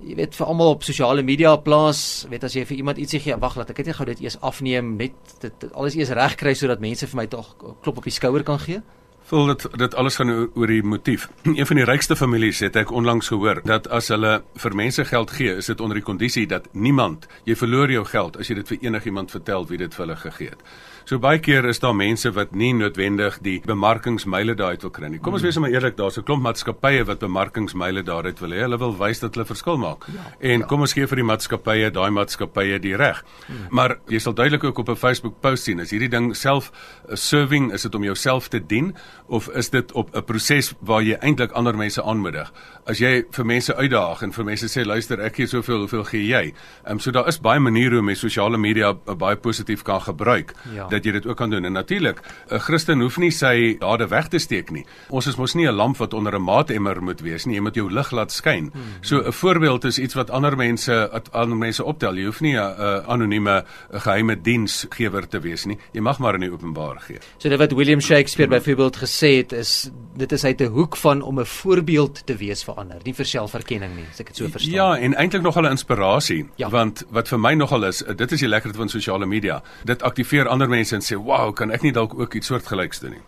Jy 0.00 0.14
weet 0.16 0.36
vir 0.38 0.46
almal 0.48 0.76
op 0.76 0.84
sosiale 0.86 1.22
media 1.26 1.54
plaas, 1.60 2.26
weet 2.30 2.44
as 2.48 2.54
jy 2.56 2.64
vir 2.68 2.78
iemand 2.80 3.00
ietsie 3.00 3.20
gee, 3.20 3.36
wag 3.40 3.56
laat 3.58 3.72
ek 3.72 3.82
net 3.84 3.96
gou 3.98 4.06
dit 4.08 4.22
eers 4.24 4.38
afneem, 4.40 4.94
net 5.00 5.34
dit 5.42 5.66
alles 5.72 5.96
eers 5.98 6.14
reg 6.16 6.36
kry 6.40 6.54
sodat 6.56 6.80
mense 6.84 7.08
vir 7.10 7.20
my 7.20 7.26
tog 7.32 7.52
klop 7.84 8.00
op 8.00 8.08
die 8.08 8.14
skouer 8.14 8.44
kan 8.46 8.60
gee. 8.62 8.80
Voel 9.26 9.50
dit 9.50 9.64
dit 9.82 9.94
alles 9.98 10.16
gaan 10.20 10.30
oor 10.30 10.70
die 10.70 10.82
motief. 10.86 11.26
Een 11.58 11.66
van 11.66 11.80
die 11.80 11.86
rykste 11.88 12.16
families 12.16 12.60
het 12.62 12.76
ek 12.78 12.92
onlangs 12.94 13.32
gehoor 13.32 13.58
dat 13.66 13.88
as 13.90 14.12
hulle 14.14 14.36
vir 14.62 14.76
mense 14.78 15.04
geld 15.04 15.32
gee, 15.34 15.56
is 15.58 15.66
dit 15.72 15.80
onder 15.82 15.98
die 15.98 16.06
kondisie 16.06 16.46
dat 16.46 16.68
niemand, 16.72 17.26
jy 17.44 17.56
verloor 17.58 17.90
jou 17.90 18.04
geld 18.06 18.38
as 18.38 18.52
jy 18.52 18.60
dit 18.60 18.70
vir 18.70 18.86
enigiemand 18.86 19.34
vertel 19.34 19.66
wie 19.66 19.80
dit 19.82 19.96
vir 19.96 20.06
hulle 20.06 20.18
gegee 20.20 20.54
het. 20.54 20.62
So 21.06 21.20
baie 21.22 21.38
keer 21.38 21.62
is 21.70 21.78
daar 21.78 21.94
mense 21.94 22.32
wat 22.34 22.54
nie 22.58 22.72
noodwendig 22.74 23.36
die 23.46 23.60
bemarkingsmyle 23.62 24.56
daaruit 24.58 24.82
wil 24.82 24.90
kry 24.90 25.06
nie. 25.12 25.20
Kom 25.22 25.36
ons 25.38 25.44
wees 25.46 25.54
maar 25.62 25.70
eerlik, 25.70 25.94
daar's 25.94 26.18
'n 26.18 26.24
klomp 26.26 26.42
maatskappye 26.42 27.04
wat 27.06 27.20
bemarkingsmyle 27.22 28.02
daaruit 28.02 28.40
wil 28.40 28.50
hê. 28.50 28.66
Hulle 28.66 28.78
wil 28.78 28.96
wys 28.98 29.20
dat 29.20 29.34
hulle 29.34 29.46
verskil 29.46 29.78
maak. 29.78 30.02
Ja, 30.10 30.24
en 30.40 30.60
ja. 30.60 30.66
kom 30.66 30.80
ons 30.80 30.92
gee 30.92 31.06
vir 31.06 31.16
die 31.16 31.28
maatskappye, 31.30 31.90
daai 31.92 32.10
maatskappye 32.10 32.80
die 32.80 32.96
reg. 32.96 33.22
Hmm. 33.46 33.68
Maar 33.70 33.98
jy 34.08 34.18
sal 34.18 34.34
duidelik 34.34 34.64
ook 34.64 34.78
op 34.78 34.88
'n 34.88 34.96
Facebook 34.96 35.40
post 35.40 35.64
sien, 35.64 35.78
is 35.78 35.90
hierdie 35.90 36.10
ding 36.10 36.34
self 36.34 36.72
uh, 37.08 37.14
serving, 37.14 37.72
is 37.72 37.82
dit 37.82 37.94
om 37.94 38.02
jouself 38.02 38.48
te 38.48 38.58
dien 38.66 38.96
of 39.28 39.48
is 39.48 39.70
dit 39.70 39.92
op 39.92 40.10
'n 40.12 40.24
proses 40.24 40.74
waar 40.80 41.02
jy 41.02 41.16
eintlik 41.20 41.52
ander 41.52 41.76
mense 41.76 42.02
aanmoedig? 42.02 42.52
As 42.86 43.00
jy 43.02 43.24
vir 43.34 43.46
mense 43.46 43.74
uitdaag 43.74 44.20
en 44.22 44.32
vir 44.32 44.44
mense 44.46 44.68
sê 44.70 44.84
luister, 44.86 45.18
ek 45.26 45.40
gee 45.40 45.50
soveel, 45.50 45.80
hoeveel 45.82 46.04
gee 46.06 46.26
jy? 46.28 46.42
Ehm 46.84 46.92
um, 46.92 47.00
so 47.02 47.10
daar 47.10 47.26
is 47.26 47.40
baie 47.42 47.58
maniere 47.58 47.98
hoe 47.98 48.04
mense 48.06 48.22
sosiale 48.22 48.58
media 48.62 48.92
uh, 48.94 49.14
baie 49.18 49.36
positief 49.36 49.82
kan 49.82 50.00
gebruik. 50.00 50.54
Ja 50.74 50.86
dat 50.86 51.04
jy 51.04 51.16
dit 51.16 51.26
ook 51.26 51.36
kan 51.36 51.50
doen. 51.50 51.64
En 51.64 51.72
natuurlik, 51.72 52.20
'n 52.50 52.58
Christen 52.58 53.00
hoef 53.00 53.18
nie 53.18 53.30
sy 53.30 53.76
dade 53.80 54.06
weg 54.08 54.28
te 54.28 54.38
steek 54.38 54.70
nie. 54.70 54.84
Ons 55.10 55.26
is 55.26 55.36
mos 55.36 55.54
nie 55.54 55.66
'n 55.66 55.74
lamp 55.74 55.96
wat 55.96 56.14
onder 56.14 56.34
'n 56.34 56.42
maatemmer 56.42 57.02
moet 57.02 57.20
wees 57.20 57.44
nie. 57.46 57.56
Jy 57.56 57.62
moet 57.62 57.74
jou 57.74 57.90
lig 57.90 58.10
laat 58.10 58.32
skyn. 58.32 58.70
Hmm. 58.72 58.82
So 59.00 59.18
'n 59.18 59.32
voorbeeld 59.32 59.84
is 59.84 59.98
iets 59.98 60.14
wat 60.14 60.30
ander 60.30 60.56
mense 60.56 61.10
ander 61.32 61.56
mense 61.56 61.84
optel. 61.84 62.14
Jy 62.14 62.24
hoef 62.24 62.40
nie 62.40 62.56
'n 62.56 63.02
anonieme 63.06 63.64
geheime 63.90 64.40
diensgewer 64.40 65.28
te 65.28 65.40
wees 65.40 65.64
nie. 65.64 65.78
Jy 65.92 66.00
mag 66.00 66.18
maar 66.18 66.34
in 66.34 66.40
die 66.40 66.52
openbaar 66.52 67.00
gee. 67.00 67.18
So 67.38 67.48
dit 67.48 67.58
wat 67.58 67.72
William 67.72 68.00
Shakespeare 68.00 68.50
byvoorbeeld 68.50 68.96
gesê 68.96 69.36
het 69.36 69.52
is 69.52 69.90
dit 70.16 70.32
is 70.32 70.44
uit 70.44 70.60
'n 70.60 70.70
hoek 70.70 70.96
van 70.96 71.22
om 71.22 71.40
'n 71.40 71.46
voorbeeld 71.46 72.26
te 72.26 72.36
wees 72.36 72.64
vir 72.64 72.75
ander, 72.78 73.00
nie 73.04 73.14
vir 73.14 73.26
selfverkenning 73.26 73.94
nie, 73.96 74.06
as 74.10 74.20
ek 74.20 74.32
dit 74.32 74.36
so 74.36 74.48
verstaan. 74.48 74.72
Ja, 74.74 74.88
en 74.96 75.14
eintlik 75.14 75.42
nogal 75.42 75.66
'n 75.66 75.76
inspirasie, 75.76 76.48
ja. 76.56 76.68
want 76.70 77.04
wat 77.10 77.28
vir 77.28 77.38
my 77.38 77.54
nogal 77.54 77.84
is, 77.84 78.02
dit 78.16 78.32
is 78.32 78.40
die 78.40 78.48
lekkerte 78.48 78.78
van 78.78 78.88
sosiale 78.88 79.26
media. 79.26 79.62
Dit 79.84 80.02
aktiveer 80.02 80.48
ander 80.48 80.68
mense 80.68 80.94
en 80.94 81.02
sê, 81.02 81.16
"Wow, 81.16 81.54
kan 81.54 81.70
ek 81.70 81.82
nie 81.82 81.92
dalk 81.92 82.18
ook 82.18 82.34
iets 82.34 82.46
soortgelyks 82.46 83.00
doen 83.00 83.10
nie?" 83.10 83.22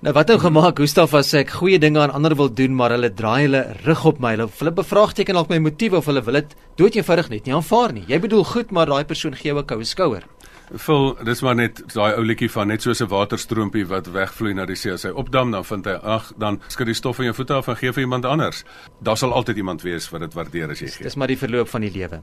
Nou 0.00 0.14
wat 0.16 0.30
nou 0.32 0.38
gemaak, 0.40 0.78
Gustaf, 0.80 1.12
as 1.12 1.34
ek 1.34 1.50
goeie 1.50 1.78
dinge 1.78 2.00
aan 2.00 2.10
ander 2.16 2.32
wil 2.34 2.48
doen, 2.48 2.72
maar 2.72 2.94
hulle 2.94 3.10
draai 3.12 3.42
hulle 3.42 3.76
rug 3.84 4.04
op 4.08 4.18
my. 4.18 4.30
Hulle, 4.30 4.46
hulle 4.58 4.72
bevraagteken 4.72 5.36
dalk 5.36 5.50
my 5.50 5.58
motiewe 5.58 5.98
of 5.98 6.06
hulle 6.08 6.22
wil 6.24 6.38
dit 6.38 6.54
dood 6.80 6.96
eenvoudig 6.96 7.28
net 7.28 7.44
nie 7.44 7.52
aanvaar 7.52 7.92
nie. 7.92 8.06
Jy 8.08 8.18
bedoel 8.18 8.46
goed, 8.48 8.70
maar 8.72 8.86
daai 8.86 9.04
persoon 9.04 9.36
gee 9.36 9.52
jou 9.52 9.58
'n 9.60 9.66
koue 9.66 9.84
skouer. 9.84 10.24
Vul, 10.70 11.16
dis 11.26 11.40
maar 11.42 11.56
net 11.58 11.80
daai 11.90 12.14
ou 12.14 12.22
liedjie 12.22 12.46
van 12.52 12.68
net 12.70 12.82
soos 12.82 13.00
'n 13.02 13.08
waterstroompie 13.10 13.86
wat 13.90 14.06
wegvloei 14.06 14.54
na 14.54 14.66
die 14.66 14.76
see. 14.76 14.92
As 14.92 15.02
hy 15.02 15.10
opdam, 15.10 15.50
dan 15.50 15.64
vind 15.64 15.84
hy 15.84 15.98
ag, 16.02 16.32
dan 16.38 16.60
skud 16.68 16.86
die 16.86 16.94
stof 16.94 17.16
van 17.16 17.24
jou 17.24 17.34
voete 17.34 17.54
af 17.54 17.68
en 17.68 17.76
gee 17.76 17.92
vir 17.92 18.02
iemand 18.02 18.24
anders. 18.24 18.64
Daar 19.02 19.16
sal 19.16 19.32
altyd 19.32 19.56
iemand 19.56 19.82
wees 19.82 20.10
wat 20.10 20.20
dit 20.20 20.34
waardeer 20.34 20.70
as 20.70 20.78
jy 20.78 20.86
gee. 20.86 21.02
Dis 21.02 21.16
maar 21.16 21.26
die 21.26 21.38
verloop 21.38 21.68
van 21.68 21.80
die 21.80 21.90
lewe. 21.90 22.22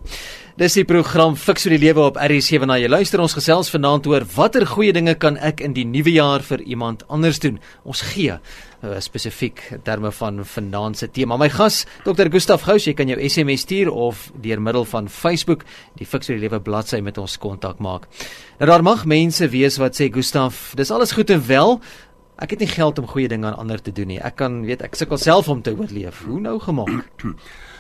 Dis 0.57 0.73
die 0.73 0.85
program 0.85 1.35
Fix 1.35 1.63
vir 1.63 1.77
die 1.77 1.85
lewe 1.85 1.99
op 1.99 2.15
RC 2.15 2.59
waarna 2.59 2.77
jy 2.79 2.87
luister. 2.87 3.19
Ons 3.19 3.33
gesels 3.33 3.69
vanaand 3.69 4.07
oor 4.07 4.23
watter 4.35 4.65
goeie 4.65 4.93
dinge 4.93 5.15
kan 5.15 5.37
ek 5.37 5.61
in 5.61 5.73
die 5.73 5.85
nuwe 5.85 6.11
jaar 6.11 6.41
vir 6.41 6.61
iemand 6.61 7.03
anders 7.09 7.39
doen? 7.39 7.59
Ons 7.83 8.01
gee 8.01 8.39
uh, 8.83 8.97
spesifiek 9.03 9.61
terme 9.83 10.11
van 10.11 10.41
vanaand 10.45 10.97
se 10.97 11.09
tema. 11.13 11.37
My 11.37 11.49
gas, 11.49 11.85
Dr. 12.05 12.29
Gustaf 12.33 12.65
Gous, 12.67 12.87
jy 12.87 12.93
kan 12.97 13.09
jou 13.11 13.17
SMS 13.23 13.65
stuur 13.65 13.91
of 13.91 14.27
deur 14.41 14.61
middel 14.61 14.85
van 14.89 15.09
Facebook 15.09 15.65
die 15.99 16.05
Fix 16.05 16.29
vir 16.29 16.37
die 16.37 16.45
Lewe 16.45 16.61
bladsy 16.63 17.01
met 17.05 17.17
ons 17.21 17.37
kontak 17.41 17.81
maak. 17.83 18.07
Nou 18.59 18.69
daar 18.71 18.85
mag 18.85 19.05
mense 19.09 19.49
wees 19.53 19.79
wat 19.81 19.97
sê 19.99 20.11
Gustaf, 20.13 20.71
dis 20.77 20.91
alles 20.91 21.15
goed 21.17 21.33
en 21.33 21.43
wel. 21.47 21.79
Ek 22.37 22.53
het 22.53 22.61
nie 22.61 22.69
geld 22.69 22.99
om 23.01 23.07
goeie 23.09 23.29
dinge 23.29 23.49
aan 23.49 23.57
ander 23.57 23.81
te 23.81 23.91
doen 23.91 24.11
nie. 24.13 24.21
Ek 24.21 24.37
kan 24.37 24.61
weet 24.65 24.83
ek 24.85 24.97
sukkel 24.97 25.17
self 25.17 25.49
om 25.49 25.63
te 25.65 25.73
oorleef. 25.73 26.21
Hoe 26.27 26.41
nou 26.41 26.59
gemaak? 26.61 27.23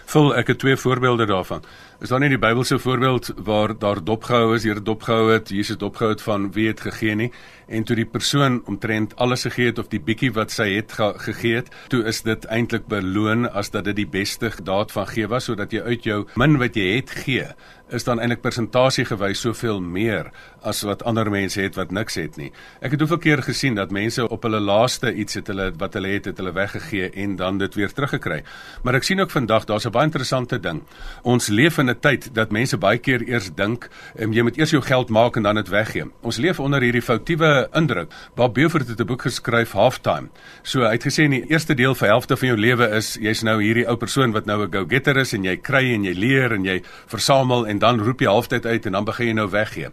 Vul 0.07 0.29
ek 0.39 0.53
het 0.53 0.59
twee 0.63 0.77
voorbeelde 0.79 1.25
daarvan. 1.27 1.65
Is 1.99 2.13
daar 2.13 2.21
nie 2.23 2.29
die 2.31 2.39
Bybelse 2.39 2.77
voorbeeld 2.79 3.33
waar 3.43 3.73
daar 3.75 3.99
dopgehou 4.03 4.53
is, 4.55 4.63
Here 4.63 4.79
dopgehou 4.81 5.33
het, 5.33 5.49
Jesus 5.51 5.77
dopgehou 5.77 6.13
het 6.13 6.21
van 6.23 6.51
wie 6.55 6.67
het 6.69 6.79
gegee 6.79 7.15
nie 7.15 7.31
en 7.67 7.83
toe 7.83 7.97
die 7.99 8.07
persoon 8.07 8.61
omtrent 8.71 9.15
alles 9.19 9.43
gegee 9.43 9.73
het 9.73 9.79
of 9.81 9.89
die 9.91 9.99
bietjie 9.99 10.29
wat 10.31 10.53
sy 10.55 10.69
het 10.77 10.93
ge 10.95 11.09
gegee 11.25 11.59
het, 11.59 11.71
toe 11.91 12.05
is 12.07 12.21
dit 12.23 12.45
eintlik 12.47 12.87
beloon 12.87 13.49
as 13.49 13.73
dat 13.73 13.89
dit 13.89 13.97
die 13.99 14.07
beste 14.07 14.53
daad 14.63 14.93
van 14.95 15.09
gee 15.11 15.27
was 15.27 15.49
sodat 15.49 15.75
jy 15.75 15.81
uit 15.83 16.07
jou 16.07 16.21
min 16.39 16.55
wat 16.61 16.79
jy 16.79 16.87
het 16.95 17.11
gee 17.25 17.49
is 17.89 18.03
dan 18.03 18.19
eintlik 18.19 18.41
persentasiegewys 18.41 19.41
soveel 19.41 19.79
meer 19.81 20.31
as 20.67 20.81
wat 20.87 21.03
ander 21.07 21.29
mense 21.31 21.61
het 21.61 21.77
wat 21.79 21.91
niks 21.91 22.17
het 22.19 22.37
nie. 22.37 22.51
Ek 22.81 22.91
het 22.91 22.99
hoeveel 23.03 23.21
keer 23.23 23.43
gesien 23.45 23.77
dat 23.77 23.93
mense 23.95 24.25
op 24.27 24.43
hulle 24.43 24.59
laaste 24.59 25.13
iets 25.13 25.39
het 25.39 25.47
hulle 25.47 25.71
wat 25.79 25.95
hulle 25.95 26.11
het 26.15 26.25
het 26.25 26.37
hulle 26.41 26.53
weggegee 26.55 27.09
en 27.23 27.35
dan 27.39 27.57
dit 27.57 27.75
weer 27.75 27.93
teruggekry. 27.93 28.41
Maar 28.83 28.99
ek 28.99 29.07
sien 29.07 29.21
ook 29.21 29.31
vandag 29.31 29.65
daar's 29.65 29.85
'n 29.85 29.91
baie 29.91 30.05
interessante 30.05 30.59
ding. 30.59 30.83
Ons 31.23 31.47
leef 31.47 31.77
in 31.77 31.89
'n 31.89 31.99
tyd 31.99 32.33
dat 32.33 32.51
mense 32.51 32.77
baie 32.77 32.97
keer 32.97 33.21
eers 33.27 33.49
dink 33.55 33.89
um, 34.19 34.33
jy 34.33 34.41
moet 34.41 34.57
eers 34.57 34.71
jou 34.71 34.81
geld 34.81 35.09
maak 35.09 35.35
en 35.35 35.43
dan 35.43 35.55
dit 35.55 35.67
weggee. 35.67 36.05
Ons 36.21 36.37
leef 36.37 36.59
onder 36.59 36.81
hierdie 36.81 37.01
foutiewe 37.01 37.69
indruk. 37.73 38.11
Bob 38.35 38.53
Beaufort 38.53 38.87
het 38.87 38.99
'n 38.99 39.05
boek 39.05 39.21
geskryf 39.21 39.71
Halftime. 39.71 40.29
So 40.63 40.81
hy 40.81 40.91
het 40.91 41.03
gesê 41.03 41.23
in 41.23 41.31
die 41.31 41.49
eerste 41.49 41.73
deel 41.73 41.95
van 41.95 42.07
helfte 42.07 42.37
van 42.37 42.47
jou 42.47 42.57
lewe 42.57 42.89
is 42.89 43.17
jy's 43.21 43.43
nou 43.43 43.61
hierdie 43.61 43.87
ou 43.87 43.95
persoon 43.95 44.31
wat 44.31 44.45
nou 44.45 44.63
'n 44.63 44.71
go-getter 44.71 45.17
is 45.17 45.33
en 45.33 45.43
jy 45.43 45.57
kry 45.57 45.93
en 45.93 46.03
jy 46.03 46.13
leer 46.13 46.51
en 46.51 46.63
jy 46.63 46.81
versamel 47.07 47.67
en 47.67 47.76
dan 47.79 47.99
roep 47.99 48.21
jy 48.21 48.27
halftyd 48.27 48.65
uit 48.65 48.85
en 48.85 48.91
dan 48.91 49.05
begin 49.05 49.27
jy 49.27 49.33
nou 49.33 49.49
weggee. 49.49 49.91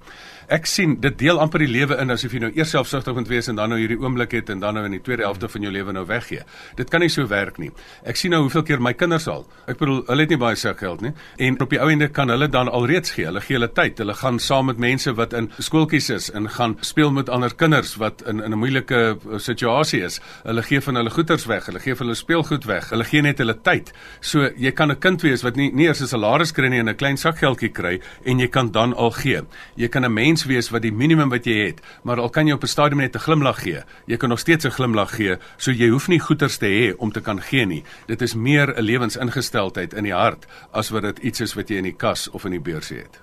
Ek 0.53 0.67
sien 0.69 0.99
dit 1.01 1.15
deel 1.19 1.39
amper 1.41 1.63
die 1.65 1.71
lewe 1.71 1.97
in 2.03 2.13
asof 2.13 2.35
jy 2.37 2.43
nou 2.43 2.51
eers 2.53 2.75
selfsugtig 2.75 3.15
moet 3.17 3.29
wees 3.29 3.49
en 3.49 3.57
dan 3.57 3.71
nou 3.73 3.79
hierdie 3.81 3.97
oomblik 3.97 4.35
het 4.37 4.51
en 4.53 4.61
dan 4.61 4.77
nou 4.77 4.85
in 4.85 4.93
die 4.99 5.01
tweede 5.01 5.25
helfte 5.25 5.49
van 5.49 5.65
jou 5.65 5.73
lewe 5.73 5.93
nou 5.97 6.05
weggee. 6.07 6.43
Dit 6.77 6.91
kan 6.93 7.01
nie 7.01 7.09
so 7.09 7.25
werk 7.31 7.57
nie. 7.59 7.71
Ek 8.05 8.21
sien 8.21 8.35
nou 8.35 8.43
hoeveel 8.45 8.63
keer 8.69 8.83
my 8.83 8.93
kinders 8.93 9.27
al. 9.31 9.47
Ek 9.71 9.79
bedoel, 9.81 10.03
hulle 10.11 10.27
het 10.27 10.35
nie 10.35 10.41
baie 10.41 10.59
sak 10.61 10.83
geld 10.85 11.01
nie 11.01 11.15
en 11.41 11.57
op 11.65 11.73
die 11.73 11.81
ou 11.81 11.89
ende 11.91 12.11
kan 12.13 12.29
hulle 12.29 12.49
dan 12.53 12.69
alreeds 12.69 13.15
gee. 13.17 13.25
Hulle 13.31 13.41
gee 13.41 13.57
hulle 13.57 13.71
tyd. 13.73 13.99
Hulle 14.03 14.17
gaan 14.21 14.39
saam 14.39 14.69
met 14.69 14.83
mense 14.83 15.15
wat 15.17 15.33
in 15.33 15.49
skooltjies 15.59 16.11
is 16.13 16.29
en 16.35 16.51
gaan 16.59 16.77
speel 16.85 17.13
met 17.15 17.33
ander 17.33 17.55
kinders 17.55 17.97
wat 18.03 18.23
in 18.29 18.43
in 18.45 18.53
'n 18.53 18.59
moeilike 18.59 19.17
situasie 19.39 20.03
is. 20.05 20.21
Hulle 20.45 20.63
gee 20.63 20.81
van 20.81 20.95
hulle 20.95 21.11
goederes 21.11 21.47
weg. 21.47 21.67
Hulle 21.67 21.81
gee 21.81 21.95
vir 21.95 22.05
hulle 22.07 22.15
speelgoed 22.15 22.65
weg. 22.65 22.91
Hulle 22.91 23.05
gee 23.05 23.23
net 23.23 23.39
hulle 23.39 23.57
tyd. 23.63 23.93
So 24.21 24.51
jy 24.57 24.73
kan 24.73 24.91
'n 24.91 24.99
kind 24.99 25.23
wees 25.23 25.43
wat 25.43 25.57
nie 25.57 25.71
nie 25.73 25.87
eers 25.87 26.01
'n 26.01 26.07
salaris 26.07 26.53
kry 26.53 26.69
nie 26.69 26.79
en 26.79 26.89
'n 26.89 26.97
klein 26.97 27.17
sakgeldjie 27.17 27.73
kry 27.75 27.99
en 28.25 28.41
jy 28.41 28.49
kan 28.49 28.71
dan 28.71 28.95
al 28.95 29.11
gee. 29.11 29.43
Jy 29.77 29.89
kan 29.89 30.05
'n 30.05 30.15
mens 30.15 30.45
wees 30.45 30.71
wat 30.71 30.83
die 30.83 30.93
minimum 30.93 31.31
wat 31.31 31.45
jy 31.45 31.67
het, 31.67 31.81
maar 32.05 32.21
al 32.21 32.31
kan 32.31 32.47
jy 32.47 32.55
op 32.55 32.63
'n 32.63 32.67
stadium 32.67 33.01
net 33.01 33.17
'n 33.17 33.27
glimlag 33.27 33.63
gee. 33.63 33.83
Jy 34.07 34.17
kan 34.17 34.29
nog 34.29 34.39
steeds 34.39 34.65
'n 34.65 34.71
glimlag 34.71 35.17
gee, 35.17 35.37
so 35.57 35.71
jy 35.71 35.89
hoef 35.89 36.09
nie 36.09 36.21
goederes 36.21 36.59
te 36.59 36.67
hê 36.67 36.97
om 36.97 37.13
te 37.13 37.21
kan 37.21 37.41
gee 37.41 37.67
nie. 37.67 37.85
Dit 38.07 38.23
is 38.23 38.35
meer 38.35 38.75
'n 38.77 38.83
lewensingesteldheid 38.83 39.95
in 39.95 40.05
die 40.05 40.15
hart 40.15 40.47
as 40.73 40.91
wat 40.91 41.03
dit 41.03 41.19
iets 41.19 41.41
is 41.41 41.55
wat 41.55 41.69
jy 41.69 41.77
in 41.77 41.85
die 41.85 41.97
kas 41.97 42.31
of 42.31 42.45
in 42.45 42.51
die 42.51 42.61
beursie 42.61 42.99
het. 42.99 43.21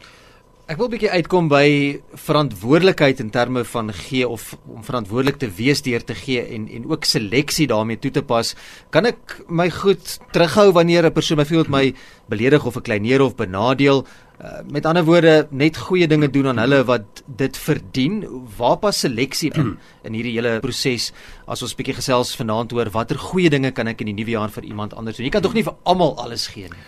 Ek 0.72 0.78
wil 0.80 0.88
'n 0.88 0.94
bietjie 0.94 1.12
uitkom 1.12 1.48
by 1.52 2.00
verantwoordelikheid 2.16 3.20
in 3.20 3.30
terme 3.30 3.66
van 3.66 3.92
gee 3.92 4.28
of 4.28 4.56
om 4.64 4.84
verantwoordelik 4.84 5.36
te 5.36 5.50
wees 5.52 5.82
deur 5.82 6.04
te 6.04 6.16
gee 6.16 6.40
en 6.56 6.70
en 6.70 6.86
ook 6.88 7.04
seleksie 7.04 7.68
daarmee 7.68 8.00
toe 8.00 8.12
te 8.12 8.24
pas. 8.24 8.56
Kan 8.90 9.06
ek 9.06 9.44
my 9.50 9.70
goed 9.70 10.20
terughou 10.32 10.72
wanneer 10.72 11.06
'n 11.06 11.12
persoon 11.12 11.38
byvoorbeeld 11.38 11.68
my 11.68 11.94
beledig 12.30 12.66
of 12.66 12.76
'n 12.78 12.82
kleineer 12.82 13.22
of 13.22 13.36
benadeel? 13.36 14.06
Uh, 14.42 14.64
met 14.66 14.86
ander 14.90 15.04
woorde, 15.06 15.48
net 15.54 15.78
goeie 15.78 16.08
dinge 16.10 16.26
doen 16.34 16.48
aan 16.50 16.58
hulle 16.64 16.80
wat 16.90 17.20
dit 17.38 17.58
verdien. 17.62 18.24
Waar 18.58 18.80
pas 18.82 19.00
seleksie 19.04 19.52
in 19.54 19.76
in 20.08 20.16
hierdie 20.18 20.34
hele 20.34 20.56
proses? 20.64 21.12
As 21.46 21.62
ons 21.62 21.76
bietjie 21.78 21.94
gesels 22.00 22.34
vanaand 22.40 22.74
oor 22.74 22.90
watter 22.90 23.22
goeie 23.22 23.52
dinge 23.54 23.70
kan 23.72 23.92
ek 23.92 24.02
in 24.02 24.10
die 24.10 24.18
nuwe 24.18 24.34
jaar 24.34 24.50
vir 24.50 24.66
iemand 24.66 24.96
anders 24.98 25.20
doen? 25.20 25.28
Jy 25.28 25.36
kan 25.36 25.46
tog 25.46 25.54
nie 25.54 25.66
vir 25.68 25.78
almal 25.86 26.16
alles 26.24 26.48
gee 26.56 26.72
nie. 26.74 26.88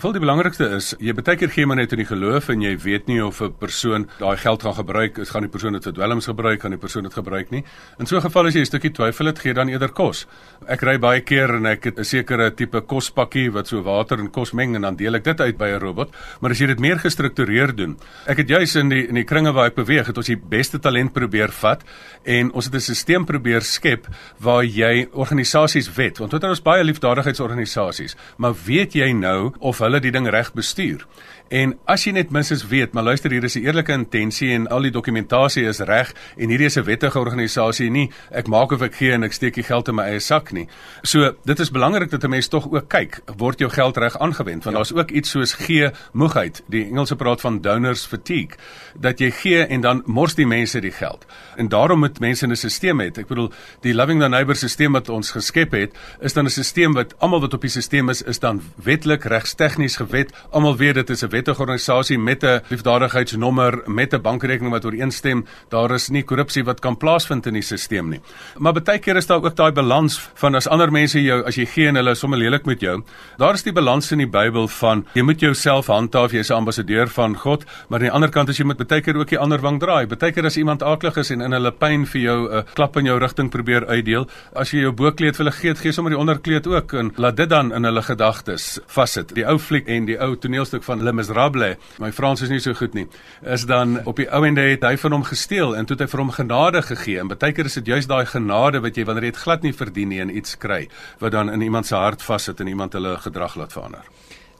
Vol 0.00 0.14
die 0.14 0.22
belangrikste 0.22 0.70
is 0.72 0.94
jy 1.04 1.12
baie 1.12 1.36
keer 1.36 1.50
gee 1.52 1.68
maar 1.68 1.76
net 1.76 1.92
in 1.92 2.00
die 2.00 2.08
geloof 2.08 2.46
en 2.52 2.62
jy 2.64 2.70
weet 2.80 3.10
nie 3.10 3.20
of 3.20 3.42
'n 3.42 3.52
persoon 3.60 4.08
daai 4.18 4.36
geld 4.40 4.62
gaan 4.62 4.74
gebruik, 4.74 5.18
is 5.18 5.28
gaan 5.28 5.42
die 5.42 5.52
persoon 5.52 5.74
dit 5.74 5.84
vir 5.84 5.92
dwelms 5.92 6.26
gebruik, 6.26 6.62
gaan 6.62 6.70
die 6.70 6.80
persoon 6.80 7.02
dit 7.02 7.12
gebruik 7.12 7.50
nie. 7.50 7.62
In 7.98 8.06
so 8.06 8.16
'n 8.16 8.22
geval 8.22 8.46
as 8.46 8.54
jy 8.54 8.60
'n 8.60 8.66
stukkie 8.66 8.90
twyfel 8.90 9.26
het, 9.26 9.38
gee 9.38 9.52
dan 9.52 9.68
eerder 9.68 9.92
kos. 9.92 10.26
Ek 10.66 10.80
ry 10.82 10.98
baie 10.98 11.20
keer 11.20 11.54
en 11.56 11.66
ek 11.66 11.84
het 11.84 11.98
'n 11.98 12.04
sekere 12.04 12.50
tipe 12.50 12.80
kospakkie 12.80 13.52
wat 13.52 13.68
so 13.68 13.82
water 13.82 14.18
en 14.18 14.30
kos 14.30 14.52
meng 14.52 14.74
en 14.76 14.82
dan 14.82 14.96
deel 14.96 15.14
ek 15.14 15.24
dit 15.24 15.40
uit 15.40 15.58
by 15.58 15.68
'n 15.68 15.80
robot. 15.80 16.10
Maar 16.40 16.50
as 16.52 16.58
jy 16.58 16.66
dit 16.66 16.80
meer 16.80 16.98
gestruktureer 16.98 17.76
doen. 17.76 17.98
Ek 18.26 18.38
het 18.38 18.48
juis 18.48 18.74
in 18.76 18.88
die 18.88 19.08
in 19.08 19.14
die 19.14 19.24
kringe 19.24 19.52
waar 19.52 19.66
ek 19.66 19.74
beweeg, 19.74 20.06
het 20.06 20.16
ons 20.16 20.26
die 20.26 20.36
beste 20.36 20.78
talent 20.78 21.12
probeer 21.12 21.52
vat 21.52 21.82
en 22.24 22.50
ons 22.52 22.64
het 22.64 22.74
'n 22.74 22.80
stelsel 22.80 23.24
probeer 23.24 23.60
skep 23.60 24.06
waar 24.40 24.64
jy 24.64 25.08
organisasies 25.12 25.94
wet. 25.94 26.18
Want 26.18 26.30
dit 26.30 26.42
is 26.44 26.62
baie 26.62 26.82
liefdadigheidsorganisasies, 26.84 28.16
maar 28.38 28.54
weet 28.64 28.94
jy 28.94 29.12
nou 29.12 29.52
of 29.58 29.81
hulle 29.86 30.00
die 30.00 30.12
ding 30.14 30.28
reg 30.30 30.52
bestuur. 30.56 31.06
En 31.52 31.74
as 31.84 32.06
jy 32.06 32.14
net 32.16 32.30
minstens 32.32 32.62
weet, 32.64 32.94
maar 32.96 33.04
luister 33.04 33.30
hier 33.30 33.44
is 33.44 33.56
'n 33.56 33.64
eerlike 33.64 33.92
intensie 33.92 34.52
en 34.54 34.66
al 34.68 34.82
die 34.82 34.90
dokumentasie 34.90 35.64
is 35.68 35.80
reg 35.80 36.14
en 36.36 36.48
hierdie 36.48 36.66
is 36.66 36.78
'n 36.78 36.84
wettige 36.84 37.18
organisasie 37.18 37.90
nie 37.90 38.10
ek 38.30 38.46
maak 38.48 38.72
of 38.72 38.80
ek 38.80 38.94
gee 38.94 39.12
en 39.12 39.22
ek 39.22 39.32
steek 39.32 39.54
die 39.54 39.62
geld 39.62 39.88
in 39.88 39.94
my 39.94 40.02
eie 40.02 40.20
sak 40.20 40.52
nie. 40.52 40.66
So 41.02 41.34
dit 41.44 41.60
is 41.60 41.70
belangrik 41.70 42.10
dat 42.10 42.24
'n 42.24 42.30
mens 42.30 42.48
tog 42.48 42.72
ook 42.72 42.88
kyk, 42.88 43.20
word 43.36 43.58
jou 43.58 43.70
geld 43.70 43.96
reg 43.96 44.18
aangewend 44.18 44.64
want 44.64 44.76
ja. 44.76 44.82
daar's 44.82 44.92
ook 44.92 45.10
iets 45.10 45.30
soos 45.30 45.52
gee 45.52 45.90
moegheid. 46.12 46.62
Die 46.68 46.84
Engelse 46.84 47.16
praat 47.16 47.40
van 47.40 47.60
donors 47.60 48.06
fatigue 48.06 48.56
dat 48.98 49.18
jy 49.18 49.30
gee 49.30 49.66
en 49.66 49.80
dan 49.80 50.02
mors 50.06 50.34
die 50.34 50.46
mense 50.46 50.80
die 50.80 50.92
geld. 50.92 51.26
En 51.56 51.68
daarom 51.68 51.98
moet 51.98 52.20
mense 52.20 52.46
'n 52.46 52.56
stelsel 52.56 52.98
hê. 52.98 53.18
Ek 53.18 53.28
bedoel 53.28 53.52
die 53.80 53.94
loving 53.94 54.20
the 54.20 54.28
neighbor 54.28 54.56
stelsel 54.56 54.92
wat 54.92 55.08
ons 55.08 55.30
geskep 55.30 55.72
het, 55.72 55.92
is 56.20 56.32
dan 56.32 56.44
'n 56.44 56.50
stelsel 56.50 56.92
wat 56.92 57.14
almal 57.18 57.40
wat 57.40 57.54
op 57.54 57.60
die 57.60 57.70
stelsel 57.70 58.08
is 58.08 58.22
is 58.22 58.38
dan 58.38 58.62
wetlik 58.82 59.24
regstegnies 59.24 59.96
gewet. 59.96 60.32
Almal 60.50 60.76
weet 60.76 60.94
dit 60.94 61.10
is 61.10 61.22
'n 61.22 61.41
wettige 61.42 61.62
organisasie 61.62 62.18
met 62.18 62.44
'n 62.44 62.60
liefdadigheidsnommer, 62.68 63.82
met 63.86 64.14
'n 64.14 64.20
bankrekening 64.20 64.72
wat 64.72 64.84
ooreenstem. 64.84 65.44
Daar 65.68 65.90
is 65.90 66.08
nie 66.08 66.22
korrupsie 66.22 66.64
wat 66.64 66.80
kan 66.80 66.96
plaasvind 66.96 67.46
in 67.46 67.54
die 67.54 67.62
stelsel 67.62 68.04
nie. 68.04 68.20
Maar 68.58 68.72
baie 68.72 68.98
keer 68.98 69.16
is 69.16 69.26
daar 69.26 69.42
ook 69.42 69.56
daai 69.56 69.72
balans 69.72 70.30
van 70.34 70.54
as 70.54 70.68
ander 70.68 70.90
mense 70.90 71.22
jou 71.22 71.42
as 71.44 71.56
jy 71.56 71.66
gee 71.66 71.88
en 71.88 71.94
hulle 71.94 72.10
is 72.10 72.18
sommer 72.18 72.38
lelik 72.38 72.66
met 72.66 72.80
jou. 72.80 73.02
Daar 73.38 73.54
is 73.54 73.62
die 73.62 73.72
balans 73.72 74.12
in 74.12 74.18
die 74.18 74.26
Bybel 74.26 74.68
van 74.68 75.06
jy 75.14 75.22
moet 75.22 75.40
jouself 75.40 75.86
handhaaf, 75.86 76.32
jy's 76.32 76.50
'n 76.50 76.54
ambassadeur 76.54 77.08
van 77.08 77.36
God, 77.36 77.64
maar 77.88 77.98
aan 77.98 78.04
die 78.06 78.12
ander 78.12 78.30
kant 78.30 78.48
as 78.48 78.58
jy 78.58 78.64
moet 78.64 78.88
baie 78.88 79.00
keer 79.00 79.16
ook 79.16 79.28
die 79.28 79.38
ander 79.38 79.60
wang 79.60 79.80
draai. 79.80 80.06
Baie 80.06 80.32
keer 80.32 80.44
as 80.44 80.56
iemand 80.56 80.82
aaklig 80.82 81.16
is 81.16 81.30
en 81.30 81.40
in 81.40 81.52
hulle 81.52 81.72
pyn 81.72 82.06
vir 82.06 82.20
jou 82.20 82.48
'n 82.48 82.54
uh, 82.54 82.62
klap 82.74 82.96
in 82.96 83.04
jou 83.04 83.18
rigting 83.18 83.50
probeer 83.50 83.86
uitdeel, 83.86 84.28
as 84.54 84.70
jy 84.70 84.80
jou 84.80 84.92
bokleed 84.92 85.36
vir 85.36 85.44
hulle 85.44 85.56
gee, 85.56 85.74
gee 85.74 85.92
sommer 85.92 86.10
die 86.10 86.18
onderkleed 86.18 86.66
ook 86.66 86.92
en 86.92 87.12
laat 87.16 87.36
dit 87.36 87.48
dan 87.48 87.72
in 87.72 87.84
hulle 87.84 88.02
gedagtes 88.02 88.80
vassit. 88.86 89.34
Die 89.34 89.46
ou 89.46 89.58
fliek 89.58 89.88
en 89.88 90.04
die 90.04 90.18
ou 90.18 90.36
toneelstuk 90.36 90.82
van 90.84 91.02
Le 91.02 91.12
Miserable, 91.32 91.76
my 91.98 92.10
Frans 92.12 92.42
is 92.42 92.50
nie 92.52 92.60
so 92.60 92.74
goed 92.76 92.92
nie, 92.94 93.06
is 93.40 93.64
dan 93.64 93.96
op 94.04 94.18
die 94.20 94.26
ou 94.28 94.42
ende 94.44 94.64
het 94.66 94.84
hy 94.84 94.96
van 95.00 95.16
hom 95.16 95.24
gesteel 95.24 95.72
en 95.78 95.88
toe 95.88 95.96
het 95.96 96.04
hy 96.04 96.10
vir 96.12 96.22
hom 96.22 96.32
genade 96.36 96.82
gegee. 96.84 97.20
En 97.22 97.30
baie 97.32 97.54
keer 97.56 97.70
is 97.70 97.78
dit 97.80 97.88
juist 97.94 98.10
daai 98.10 98.26
genade 98.28 98.82
wat 98.84 98.98
jy 99.00 99.06
wanneer 99.08 99.30
jy 99.30 99.32
dit 99.32 99.40
glad 99.46 99.64
nie 99.64 99.72
verdien 99.72 100.12
nie 100.12 100.20
en 100.20 100.34
iets 100.36 100.58
kry 100.60 100.82
wat 101.22 101.32
dan 101.32 101.48
in 101.52 101.64
iemand 101.64 101.88
se 101.88 101.96
hart 101.96 102.22
vassit 102.22 102.60
en 102.60 102.68
iemand 102.68 102.92
hulle 102.98 103.16
gedrag 103.24 103.56
laat 103.56 103.72
verander. 103.72 104.04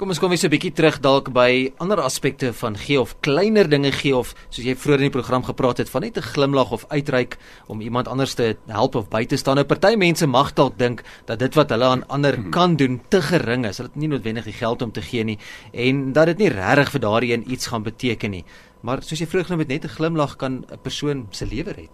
Kom 0.02 0.10
ons 0.10 0.18
kom 0.18 0.32
weer 0.32 0.38
so 0.42 0.48
'n 0.48 0.50
bietjie 0.50 0.72
terug 0.74 0.96
dalk 0.98 1.28
by 1.30 1.70
ander 1.78 2.00
aspekte 2.02 2.52
van 2.52 2.74
gee 2.76 2.98
of 2.98 3.14
kleiner 3.22 3.68
dinge 3.68 3.92
gee 3.92 4.10
of 4.10 4.34
soos 4.50 4.64
jy 4.66 4.74
vroeër 4.74 4.98
in 4.98 5.10
die 5.10 5.14
program 5.14 5.44
gepraat 5.46 5.78
het 5.78 5.88
van 5.88 6.02
net 6.02 6.18
'n 6.18 6.22
glimlag 6.22 6.72
of 6.72 6.84
uitreik 6.90 7.38
om 7.68 7.80
iemand 7.80 8.08
anders 8.08 8.34
te 8.34 8.56
help 8.66 8.96
of 8.96 9.08
by 9.08 9.24
te 9.26 9.36
staan. 9.36 9.54
Nou 9.54 9.64
party 9.64 9.94
mense 9.94 10.26
mag 10.26 10.54
dalk 10.54 10.76
dink 10.76 11.04
dat 11.26 11.38
dit 11.38 11.54
wat 11.54 11.70
hulle 11.70 11.84
aan 11.84 12.06
ander 12.08 12.36
mhm. 12.36 12.50
kan 12.50 12.76
doen 12.76 13.00
te 13.08 13.22
gering 13.22 13.64
is. 13.64 13.76
Hulle 13.76 13.90
het 13.94 13.96
nie 13.96 14.08
noodwendig 14.08 14.44
die 14.44 14.58
geld 14.58 14.82
om 14.82 14.90
te 14.90 15.02
gee 15.02 15.24
nie 15.24 15.38
en 15.72 16.12
dat 16.12 16.26
dit 16.26 16.38
nie 16.38 16.48
regtig 16.48 16.90
vir 16.90 17.00
daardie 17.00 17.32
een 17.32 17.50
iets 17.52 17.66
gaan 17.66 17.82
beteken 17.82 18.30
nie. 18.30 18.44
Maar 18.80 19.02
soos 19.02 19.18
jy 19.20 19.26
vroeër 19.26 19.44
genoem 19.44 19.60
het, 19.60 19.68
net 19.68 19.84
'n 19.84 19.88
glimlag 19.88 20.36
kan 20.36 20.64
'n 20.68 20.78
persoon 20.82 21.26
se 21.30 21.46
lewe 21.46 21.72
red 21.72 21.90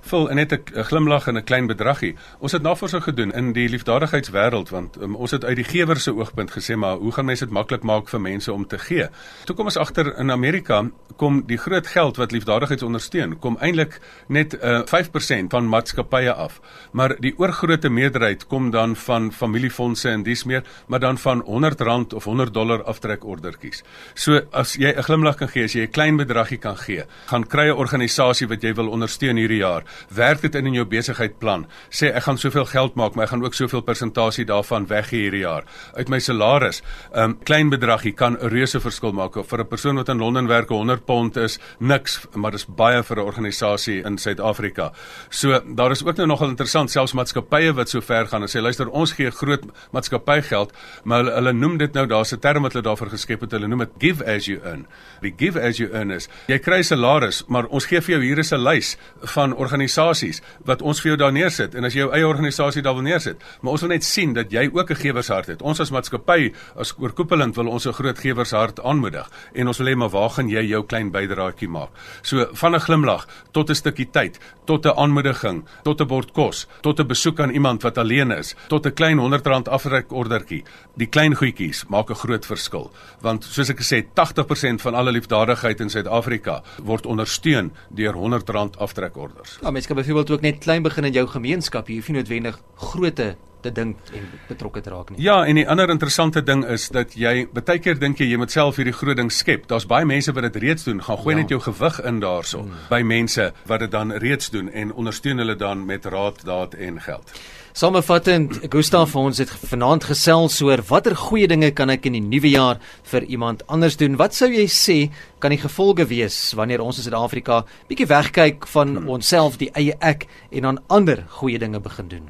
vul 0.00 0.28
net 0.34 0.52
'n 0.52 0.84
glimlag 0.84 1.26
en 1.26 1.36
'n 1.36 1.44
klein 1.44 1.66
bedragie. 1.66 2.14
Ons 2.38 2.52
het 2.52 2.62
navorsing 2.62 3.02
gedoen 3.02 3.32
in 3.32 3.52
die 3.52 3.68
liefdadigheidswêreld 3.68 4.68
want 4.70 4.96
um, 5.02 5.16
ons 5.16 5.30
het 5.30 5.44
uit 5.44 5.56
die 5.56 5.64
gewer 5.64 6.00
se 6.00 6.14
oogpunt 6.14 6.50
gesê 6.50 6.76
maar 6.76 6.96
hoe 6.96 7.12
gaan 7.12 7.24
mense 7.24 7.44
dit 7.44 7.54
maklik 7.54 7.82
maak 7.82 8.08
vir 8.08 8.20
mense 8.20 8.52
om 8.52 8.66
te 8.66 8.78
gee? 8.78 9.08
Toe 9.44 9.56
kom 9.56 9.64
ons 9.64 9.76
agter 9.76 10.18
in 10.18 10.30
Amerika 10.30 10.90
kom 11.16 11.42
die 11.46 11.58
groot 11.58 11.86
geld 11.86 12.16
wat 12.16 12.32
liefdadigheid 12.32 12.82
ondersteun 12.82 13.38
kom 13.38 13.56
eintlik 13.60 14.00
net 14.26 14.54
uh, 14.54 14.82
5% 14.84 15.50
van 15.50 15.68
maatskappye 15.68 16.32
af. 16.32 16.60
Maar 16.92 17.16
die 17.20 17.34
oorgrootste 17.38 17.88
meerderheid 17.88 18.46
kom 18.46 18.70
dan 18.70 18.96
van 18.96 19.32
familiefondse 19.32 20.08
en 20.08 20.22
dis 20.22 20.44
meer, 20.44 20.62
maar 20.86 21.00
dan 21.00 21.18
van 21.18 21.42
100 21.46 21.80
rand 21.80 22.12
of 22.12 22.24
100 22.24 22.54
dollar 22.54 22.82
aftrekordertjies. 22.82 23.82
So 24.14 24.40
as 24.52 24.74
jy 24.74 24.92
'n 24.96 25.02
glimlag 25.02 25.36
kan 25.36 25.48
gee, 25.48 25.64
as 25.64 25.72
jy 25.72 25.82
'n 25.82 25.90
klein 25.90 26.16
bedragie 26.16 26.58
kan 26.58 26.76
gee, 26.76 27.04
gaan 27.26 27.46
kry 27.46 27.68
'n 27.68 27.76
organisasie 27.76 28.48
wat 28.48 28.62
jy 28.62 28.74
wil 28.74 28.88
ondersteun 28.88 29.36
hierdie 29.36 29.60
jaar 29.60 29.84
werk 30.08 30.40
dit 30.40 30.54
in 30.54 30.66
in 30.66 30.74
jou 30.74 30.86
besigheidplan. 30.88 31.66
Sê 31.90 32.10
ek 32.14 32.22
gaan 32.26 32.38
soveel 32.38 32.66
geld 32.70 32.94
maak, 32.94 33.14
maar 33.14 33.24
ek 33.24 33.34
gaan 33.34 33.44
ook 33.44 33.54
soveel 33.54 33.82
persentasie 33.86 34.46
daarvan 34.48 34.86
weggee 34.90 35.26
hierdie 35.26 35.44
jaar 35.44 35.64
uit 35.96 36.08
my 36.08 36.18
salaris. 36.18 36.82
'n 37.14 37.18
um, 37.18 37.38
Klein 37.44 37.70
bedragie 37.70 38.12
kan 38.12 38.36
'n 38.36 38.48
reuse 38.48 38.80
verskil 38.80 39.12
maak 39.12 39.34
vir 39.34 39.60
'n 39.60 39.68
persoon 39.68 39.96
wat 39.96 40.08
in 40.08 40.18
Londen 40.18 40.46
werk, 40.46 40.68
100 40.68 41.04
pond 41.04 41.36
is 41.36 41.58
niks, 41.78 42.26
maar 42.34 42.50
dis 42.50 42.66
baie 42.66 43.02
vir 43.02 43.16
'n 43.16 43.26
organisasie 43.26 44.04
in 44.04 44.18
Suid-Afrika. 44.18 44.92
So 45.30 45.60
daar 45.74 45.90
is 45.90 46.04
ook 46.04 46.16
nou 46.16 46.26
nogal 46.26 46.48
interessant 46.48 46.90
selfs 46.90 47.12
maatskappye 47.12 47.72
wat 47.74 47.88
so 47.88 48.00
ver 48.00 48.26
gaan 48.26 48.42
en 48.42 48.48
sê 48.48 48.60
luister, 48.60 48.88
ons 48.88 49.12
gee 49.12 49.30
groot 49.30 49.64
maatskappy 49.92 50.42
geld, 50.42 50.72
maar 51.04 51.18
hulle, 51.18 51.34
hulle 51.34 51.52
noem 51.52 51.78
dit 51.78 51.92
nou 51.92 52.06
daar's 52.06 52.32
'n 52.32 52.38
term 52.38 52.62
wat 52.62 52.72
hulle 52.72 52.84
daarvoor 52.84 53.10
geskep 53.10 53.40
het, 53.40 53.52
hulle 53.52 53.68
noem 53.68 53.78
dit 53.78 53.90
give 53.98 54.24
as 54.24 54.46
you 54.46 54.60
earn. 54.64 54.86
Die 55.22 55.34
give 55.36 55.60
as 55.60 55.76
you 55.76 55.90
earn 55.92 56.10
is, 56.10 56.28
jy 56.46 56.58
kry 56.58 56.82
salaris, 56.82 57.44
maar 57.48 57.66
ons 57.66 57.86
gee 57.86 58.00
vir 58.00 58.14
jou 58.14 58.22
hier 58.22 58.38
is 58.38 58.52
'n 58.52 58.62
lys 58.62 58.96
van 59.34 59.54
organisasies 59.80 60.40
wat 60.68 60.82
ons 60.82 61.00
vir 61.00 61.12
jou 61.12 61.18
daar 61.20 61.32
neersit 61.32 61.74
en 61.74 61.86
as 61.86 61.94
jy 61.94 62.04
jou 62.04 62.12
eie 62.14 62.26
organisasie 62.26 62.82
daar 62.84 62.96
wil 62.98 63.06
neersit, 63.06 63.40
maar 63.60 63.76
ons 63.76 63.84
wil 63.84 63.92
net 63.94 64.04
sien 64.04 64.34
dat 64.36 64.52
jy 64.52 64.68
ook 64.72 64.90
'n 64.90 64.96
gewershart 64.96 65.46
het. 65.46 65.62
Ons 65.62 65.80
as 65.80 65.90
maatskappy 65.90 66.52
as 66.76 66.94
oorkoepelend 66.98 67.56
wil 67.56 67.68
ons 67.68 67.86
'n 67.86 67.92
groot 67.92 68.18
gewershart 68.18 68.80
aanmoedig 68.80 69.28
en 69.54 69.66
ons 69.66 69.78
wil 69.78 69.86
hê 69.86 69.96
maar 69.96 70.10
waar 70.10 70.30
gaan 70.30 70.48
jy 70.48 70.62
jou 70.68 70.82
klein 70.86 71.10
bydraetjie 71.10 71.68
maak? 71.68 71.90
So 72.22 72.46
van 72.52 72.74
'n 72.74 72.80
glimlag 72.80 73.26
tot 73.52 73.70
'n 73.70 73.74
stukkie 73.74 74.10
tyd, 74.10 74.38
tot 74.66 74.86
'n 74.86 74.96
aanmoediging, 74.96 75.64
tot 75.82 76.00
'n 76.00 76.06
bord 76.06 76.32
kos, 76.32 76.66
tot 76.82 77.00
'n 77.00 77.06
besoek 77.06 77.40
aan 77.40 77.50
iemand 77.50 77.82
wat 77.82 77.98
alleen 77.98 78.30
is, 78.30 78.54
tot 78.68 78.86
'n 78.86 78.94
klein 78.94 79.18
R100 79.18 79.68
afrekordertjie. 79.68 80.64
Die 80.96 81.06
klein 81.06 81.34
goedjies 81.34 81.84
maak 81.88 82.10
'n 82.10 82.14
groot 82.14 82.46
verskil, 82.46 82.90
want 83.20 83.44
soos 83.44 83.70
ek 83.70 83.80
gesê, 83.80 84.04
80% 84.14 84.80
van 84.80 84.94
alle 84.94 85.12
liefdadigheid 85.12 85.80
in 85.80 85.90
Suid-Afrika 85.90 86.62
word 86.82 87.06
ondersteun 87.06 87.72
deur 87.90 88.14
R100 88.14 88.78
aftrekorders. 88.78 89.58
Ja, 89.70 89.74
mense 89.74 89.88
kan 89.88 89.96
byvoorbeeld 89.96 90.30
ook 90.30 90.40
net 90.40 90.58
klein 90.58 90.82
begin 90.82 91.04
in 91.04 91.12
jou 91.12 91.28
gemeenskap. 91.28 91.88
Jy 91.88 92.00
hoef 92.00 92.08
nie 92.08 92.16
noodwendig 92.16 92.56
grootte 92.74 93.36
te 93.62 93.70
dink 93.72 94.08
en 94.18 94.24
betrokke 94.48 94.80
te 94.82 94.90
raak 94.90 95.12
nie. 95.12 95.20
Ja, 95.22 95.44
en 95.46 95.60
die 95.60 95.68
ander 95.68 95.92
interessante 95.94 96.42
ding 96.42 96.64
is 96.66 96.88
dat 96.90 97.14
jy 97.14 97.44
baie 97.54 97.78
keer 97.78 98.00
dink 98.00 98.18
jy 98.18 98.26
jy 98.32 98.40
moet 98.40 98.50
self 98.50 98.80
hierdie 98.80 98.96
groot 98.96 99.20
ding 99.20 99.30
skep. 99.30 99.68
Daar's 99.70 99.86
baie 99.86 100.08
mense 100.08 100.34
wat 100.34 100.48
dit 100.48 100.58
reeds 100.64 100.88
doen. 100.88 100.98
Gaan 101.06 101.22
gooi 101.22 101.36
ja. 101.36 101.42
net 101.42 101.54
jou 101.54 101.60
gewig 101.68 102.00
in 102.02 102.18
daarso 102.24 102.64
hmm. 102.64 102.82
by 102.90 103.02
mense 103.06 103.52
wat 103.70 103.86
dit 103.86 103.94
dan 103.94 104.10
reeds 104.26 104.50
doen 104.50 104.72
en 104.74 104.90
ondersteun 104.92 105.38
hulle 105.38 105.54
dan 105.60 105.86
met 105.86 106.10
raad, 106.10 106.42
daad 106.44 106.74
en 106.74 106.98
geld. 107.06 107.30
Samevattend, 107.70 108.56
Gustaf 108.66 109.12
ons 109.14 109.38
het 109.38 109.50
vanaand 109.70 110.02
gesels 110.10 110.56
oor 110.66 110.80
watter 110.88 111.14
goeie 111.14 111.46
dinge 111.46 111.68
kan 111.70 111.92
ek 111.94 112.08
in 112.08 112.16
die 112.16 112.22
nuwe 112.24 112.50
jaar 112.50 112.80
vir 113.12 113.22
iemand 113.30 113.62
anders 113.70 113.94
doen? 114.00 114.16
Wat 114.18 114.34
sou 114.34 114.48
jy 114.50 114.64
sê 114.66 114.96
kan 115.38 115.54
die 115.54 115.60
gevolge 115.62 116.08
wees 116.10 116.50
wanneer 116.58 116.82
ons 116.82 116.98
in 116.98 117.06
Suid-Afrika 117.06 117.60
bietjie 117.86 118.08
wegkyk 118.10 118.66
van 118.74 118.96
hmm. 118.96 119.12
onsself, 119.14 119.60
die 119.62 119.70
eie 119.78 119.94
ek 120.02 120.26
en 120.50 120.66
aan 120.66 120.82
ander 120.90 121.22
goeie 121.38 121.62
dinge 121.62 121.78
begin 121.78 122.10
doen? 122.10 122.26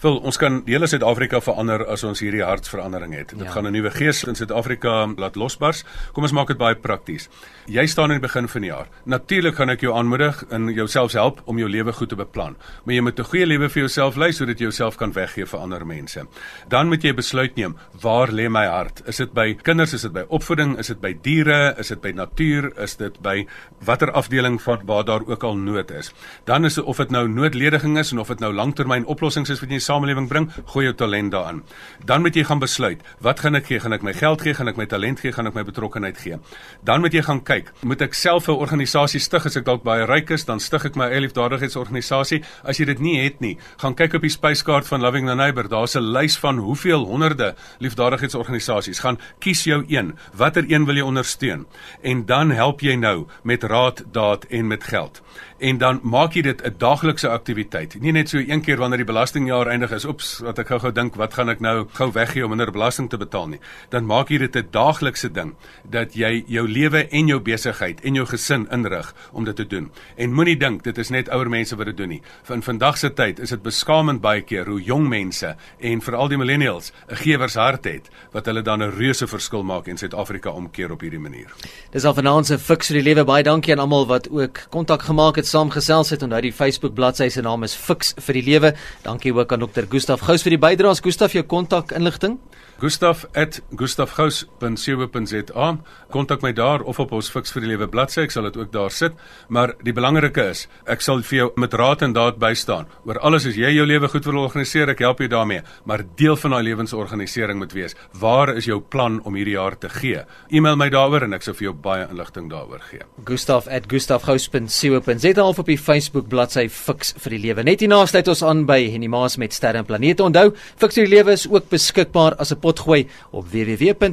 Wel, 0.00 0.16
ons 0.16 0.36
kan 0.36 0.62
die 0.64 0.74
hele 0.74 0.86
Suid-Afrika 0.86 1.40
verander 1.40 1.86
as 1.86 2.04
ons 2.04 2.20
hierdie 2.20 2.42
hartsverandering 2.42 3.14
het. 3.14 3.28
Dit 3.28 3.46
ja. 3.46 3.50
gaan 3.50 3.66
'n 3.66 3.72
nuwe 3.72 3.90
gees 3.90 4.24
in 4.24 4.34
Suid-Afrika 4.34 5.06
laat 5.16 5.36
losbars. 5.36 5.84
Kom 6.12 6.22
ons 6.22 6.32
maak 6.32 6.48
dit 6.48 6.58
baie 6.58 6.74
prakties. 6.74 7.28
Jy 7.66 7.86
staan 7.86 8.10
in 8.10 8.20
die 8.20 8.26
begin 8.26 8.48
van 8.48 8.60
die 8.60 8.70
jaar. 8.70 8.88
Natuurlik 9.04 9.54
gaan 9.54 9.70
ek 9.70 9.80
jou 9.80 9.94
aanmoedig 9.94 10.44
en 10.50 10.68
jouself 10.74 11.12
help 11.12 11.42
om 11.44 11.58
jou 11.58 11.68
lewe 11.68 11.92
goed 11.92 12.08
te 12.08 12.16
beplan. 12.16 12.56
Maar 12.84 12.94
jy 12.94 13.00
moet 13.00 13.18
'n 13.18 13.24
goeie 13.24 13.46
lewe 13.46 13.68
vir 13.68 13.80
jouself 13.82 14.16
lei 14.16 14.32
sodat 14.32 14.58
jy 14.58 14.64
jouself 14.64 14.96
kan 14.96 15.12
weggee 15.12 15.46
vir 15.46 15.60
ander 15.60 15.86
mense. 15.86 16.26
Dan 16.68 16.88
moet 16.88 17.02
jy 17.02 17.14
besluit 17.14 17.56
neem, 17.56 17.76
waar 18.00 18.28
lê 18.28 18.48
my 18.48 18.66
hart? 18.66 19.02
Is 19.06 19.16
dit 19.16 19.32
by 19.32 19.54
kinders, 19.54 19.92
is 19.92 20.02
dit 20.02 20.12
by 20.12 20.24
opvoeding, 20.28 20.78
is 20.78 20.86
dit 20.86 21.00
by 21.00 21.12
diere, 21.22 21.74
is 21.78 21.88
dit 21.88 22.00
by 22.00 22.12
natuur, 22.16 22.72
is 22.82 22.96
dit 22.96 23.20
by 23.22 23.46
watter 23.84 24.12
afdeling 24.12 24.60
van 24.62 24.80
waar 24.86 25.04
daar 25.04 25.26
ook 25.26 25.42
al 25.42 25.56
nood 25.56 25.90
is? 25.90 26.12
Dan 26.44 26.64
is 26.64 26.74
dit 26.74 26.84
of 26.84 26.96
dit 26.96 27.10
nou 27.10 27.28
noodlediging 27.28 27.98
is 27.98 28.12
en 28.12 28.18
of 28.18 28.28
dit 28.28 28.40
nou 28.40 28.52
langtermyn 28.52 29.06
oplossings 29.06 29.50
is 29.50 29.60
wat 29.60 29.70
jy 29.70 29.71
in 29.72 29.78
die 29.80 29.84
samelewing 29.84 30.28
bring, 30.28 30.48
gooi 30.72 30.84
jou 30.86 30.94
talent 30.94 31.32
daarin. 31.32 31.62
Dan 32.04 32.22
moet 32.24 32.36
jy 32.36 32.44
gaan 32.44 32.60
besluit, 32.60 33.00
wat 33.24 33.40
gaan 33.40 33.56
ek 33.56 33.70
gee? 33.70 33.80
Gaan 33.80 33.96
ek 33.96 34.04
my 34.04 34.12
geld 34.16 34.44
gee? 34.44 34.54
Gaan 34.54 34.68
ek 34.68 34.76
my 34.76 34.86
talent 34.90 35.22
gee? 35.22 35.32
Gaan 35.32 35.48
ek 35.48 35.56
my 35.56 35.64
betrokkeheid 35.64 36.18
gee? 36.20 36.38
Dan 36.84 37.00
moet 37.00 37.16
jy 37.16 37.22
gaan 37.24 37.40
kyk, 37.42 37.72
moet 37.82 38.02
ek 38.02 38.14
self 38.14 38.48
'n 38.48 38.58
organisasie 38.58 39.20
stig 39.20 39.46
as 39.46 39.56
ek 39.56 39.64
dalk 39.64 39.82
baie 39.82 40.04
ryk 40.06 40.30
is, 40.30 40.44
dan 40.44 40.60
stig 40.60 40.84
ek 40.84 40.96
my 40.96 41.08
eie 41.08 41.20
liefdadigheidsorganisasie. 41.20 42.42
As 42.64 42.78
jy 42.78 42.84
dit 42.84 43.00
nie 43.00 43.18
het 43.24 43.40
nie, 43.40 43.58
gaan 43.78 43.94
kyk 43.94 44.14
op 44.14 44.22
die 44.22 44.30
spyskaart 44.30 44.86
van 44.86 45.00
Loving 45.00 45.26
the 45.26 45.34
Neighbor. 45.34 45.68
Daar's 45.68 45.96
'n 45.96 46.12
lys 46.12 46.36
van 46.36 46.58
hoeveel 46.58 47.04
honderde 47.04 47.54
liefdadigheidsorganisasies. 47.80 49.00
Gaan 49.00 49.18
kies 49.38 49.64
jou 49.64 49.84
een. 49.88 50.18
Watter 50.34 50.64
een 50.68 50.84
wil 50.84 50.94
jy 50.94 51.02
ondersteun? 51.02 51.66
En 52.02 52.26
dan 52.26 52.50
help 52.50 52.80
jy 52.80 52.94
nou 52.94 53.26
met 53.42 53.62
raad, 53.62 54.04
daad 54.12 54.44
en 54.44 54.66
met 54.66 54.84
geld. 54.84 55.22
En 55.58 55.78
dan 55.78 56.00
maak 56.02 56.32
jy 56.34 56.42
dit 56.42 56.62
'n 56.62 56.74
daaglikse 56.78 57.28
aktiwiteit. 57.28 58.00
Nie 58.00 58.12
net 58.12 58.28
so 58.28 58.38
een 58.38 58.62
keer 58.62 58.76
wanneer 58.76 58.98
die 58.98 59.12
belastingjaar 59.52 59.72
eindig 59.72 59.92
is, 59.92 60.04
oeps, 60.08 60.28
wat 60.40 60.58
ek 60.58 60.70
gou-gou 60.70 60.92
dink, 60.94 61.16
wat 61.20 61.34
gaan 61.36 61.50
ek 61.52 61.60
nou 61.60 61.84
gou 61.96 62.08
weggee 62.12 62.44
om 62.44 62.52
minder 62.52 62.72
belasting 62.72 63.08
te 63.10 63.18
betaal 63.20 63.50
nie. 63.52 63.60
Dan 63.90 64.06
maak 64.06 64.30
jy 64.30 64.38
dit 64.38 64.56
'n 64.56 64.68
daaglikse 64.72 65.28
ding 65.28 65.54
dat 65.84 66.14
jy 66.14 66.44
jou 66.46 66.66
lewe 66.66 67.08
en 67.10 67.28
jou 67.28 67.40
besigheid 67.40 68.00
en 68.04 68.14
jou 68.14 68.26
gesin 68.26 68.66
inrig 68.70 69.14
om 69.32 69.44
dit 69.44 69.56
te 69.56 69.64
doen. 69.64 69.90
En 70.16 70.32
moenie 70.32 70.56
dink 70.56 70.82
dit 70.84 70.98
is 70.98 71.10
net 71.10 71.28
ouer 71.28 71.48
mense 71.48 71.76
wat 71.76 71.86
dit 71.86 71.96
doen 71.96 72.08
nie. 72.08 72.22
Van 72.44 72.62
vandag 72.62 72.98
se 72.98 73.10
tyd 73.10 73.40
is 73.40 73.50
dit 73.50 73.62
beskamend 73.62 74.20
baie 74.20 74.42
keer 74.42 74.66
hoe 74.66 74.80
jong 74.80 75.08
mense 75.08 75.56
en 75.80 76.00
veral 76.00 76.28
die 76.28 76.38
millennials 76.38 76.92
'n 77.10 77.16
gewershart 77.16 77.84
het 77.84 78.10
wat 78.32 78.46
hulle 78.46 78.62
dan 78.62 78.82
'n 78.82 78.96
reuse 78.96 79.26
verskil 79.26 79.62
maak 79.62 79.88
in 79.88 79.98
Suid-Afrika 79.98 80.50
omkeer 80.50 80.92
op 80.92 81.00
hierdie 81.00 81.20
manier. 81.20 81.52
Dis 81.90 82.04
al 82.04 82.14
vanaand 82.14 82.46
se 82.46 82.58
fiks 82.58 82.88
vir 82.88 83.02
die 83.02 83.14
lewe. 83.14 83.24
Baie 83.24 83.42
dankie 83.42 83.72
aan 83.72 83.80
almal 83.80 84.06
wat 84.06 84.30
ook 84.30 84.66
kontak 84.70 85.02
gemaak 85.02 85.36
het 85.36 85.46
saamgesels 85.46 86.10
het. 86.10 86.22
Onthou 86.22 86.40
die 86.40 86.52
Facebook 86.52 86.94
bladsy 86.94 87.28
se 87.28 87.42
naam 87.42 87.62
is 87.62 87.74
Fix 87.74 88.14
vir 88.16 88.34
die 88.34 88.42
Lewe. 88.42 88.74
Dankie 89.02 89.32
aan 89.50 89.66
Dr. 89.66 89.90
Gustaf 89.90 90.20
Gous 90.20 90.46
vir 90.46 90.54
die 90.54 90.62
bydraes. 90.62 91.02
Gustaf, 91.02 91.34
jou 91.34 91.42
kontak 91.42 91.90
inligting? 91.90 92.38
gustaf@gustafgous.co.za. 92.82 95.78
Kontak 96.10 96.42
my 96.42 96.52
daar 96.52 96.82
of 96.82 96.98
op 96.98 97.12
ons 97.12 97.30
Fix 97.30 97.52
vir 97.52 97.62
die 97.62 97.70
Lewe 97.70 97.88
bladsy. 97.88 98.20
Ek 98.20 98.30
sal 98.30 98.42
dit 98.42 98.56
ook 98.56 98.72
daar 98.72 98.90
sit. 98.90 99.12
Maar 99.48 99.74
die 99.82 99.92
belangrike 99.92 100.48
is, 100.50 100.68
ek 100.86 101.00
sal 101.00 101.22
vir 101.22 101.38
jou 101.38 101.50
met 101.56 101.74
raad 101.74 102.02
en 102.02 102.12
daad 102.12 102.38
bystaan. 102.38 102.86
Oor 103.06 103.18
alles 103.18 103.46
as 103.46 103.54
jy 103.54 103.70
jou 103.76 103.86
lewe 103.86 104.08
goed 104.08 104.24
wil 104.24 104.36
organiseer, 104.42 104.88
ek 104.90 104.98
help 104.98 105.18
jou 105.18 105.28
daarmee. 105.28 105.62
Maar 105.84 106.02
deel 106.16 106.36
van 106.36 106.50
daai 106.50 106.62
lewensorganisering 106.62 107.58
moet 107.58 107.72
wees. 107.72 107.94
Waar 108.20 108.56
is 108.56 108.64
jou 108.64 108.80
plan 108.80 109.20
om 109.24 109.34
hierdie 109.34 109.54
jaar 109.54 109.78
te 109.78 109.88
gee? 109.88 110.18
E-mail 110.50 110.76
my 110.76 110.90
daaroor 110.90 111.22
en 111.22 111.32
ek 111.32 111.42
sal 111.42 111.54
vir 111.54 111.64
jou 111.64 111.74
baie 111.74 112.08
inligting 112.10 112.50
daaroor 112.50 112.80
gee. 112.90 113.00
gustaf@gustafgous.co.za 113.24 115.44
of 115.44 115.58
op 115.58 115.66
die 115.66 115.78
Facebook 115.78 116.28
bladsy 116.28 116.68
Fix 116.68 117.14
vir 117.16 117.30
die 117.30 117.38
Lewe. 117.38 117.62
Net 117.62 117.80
hierna 117.80 118.06
sluit 118.06 118.28
ons 118.28 118.42
aan 118.42 118.66
by 118.66 118.90
Henny 118.90 119.06
Maas 119.06 119.31
met 119.36 119.52
Sterre 119.54 119.78
en 119.78 119.84
Planete. 119.84 120.22
Onthou, 120.22 120.52
vir 120.76 120.88
die 120.96 121.06
Lewe 121.06 121.32
is 121.32 121.48
ook 121.48 121.68
beskikbaar 121.68 122.34
as 122.38 122.52
'n 122.52 122.58
potgooi 122.58 123.08
op 123.30 123.44
www.rsg.co.za. 123.48 124.12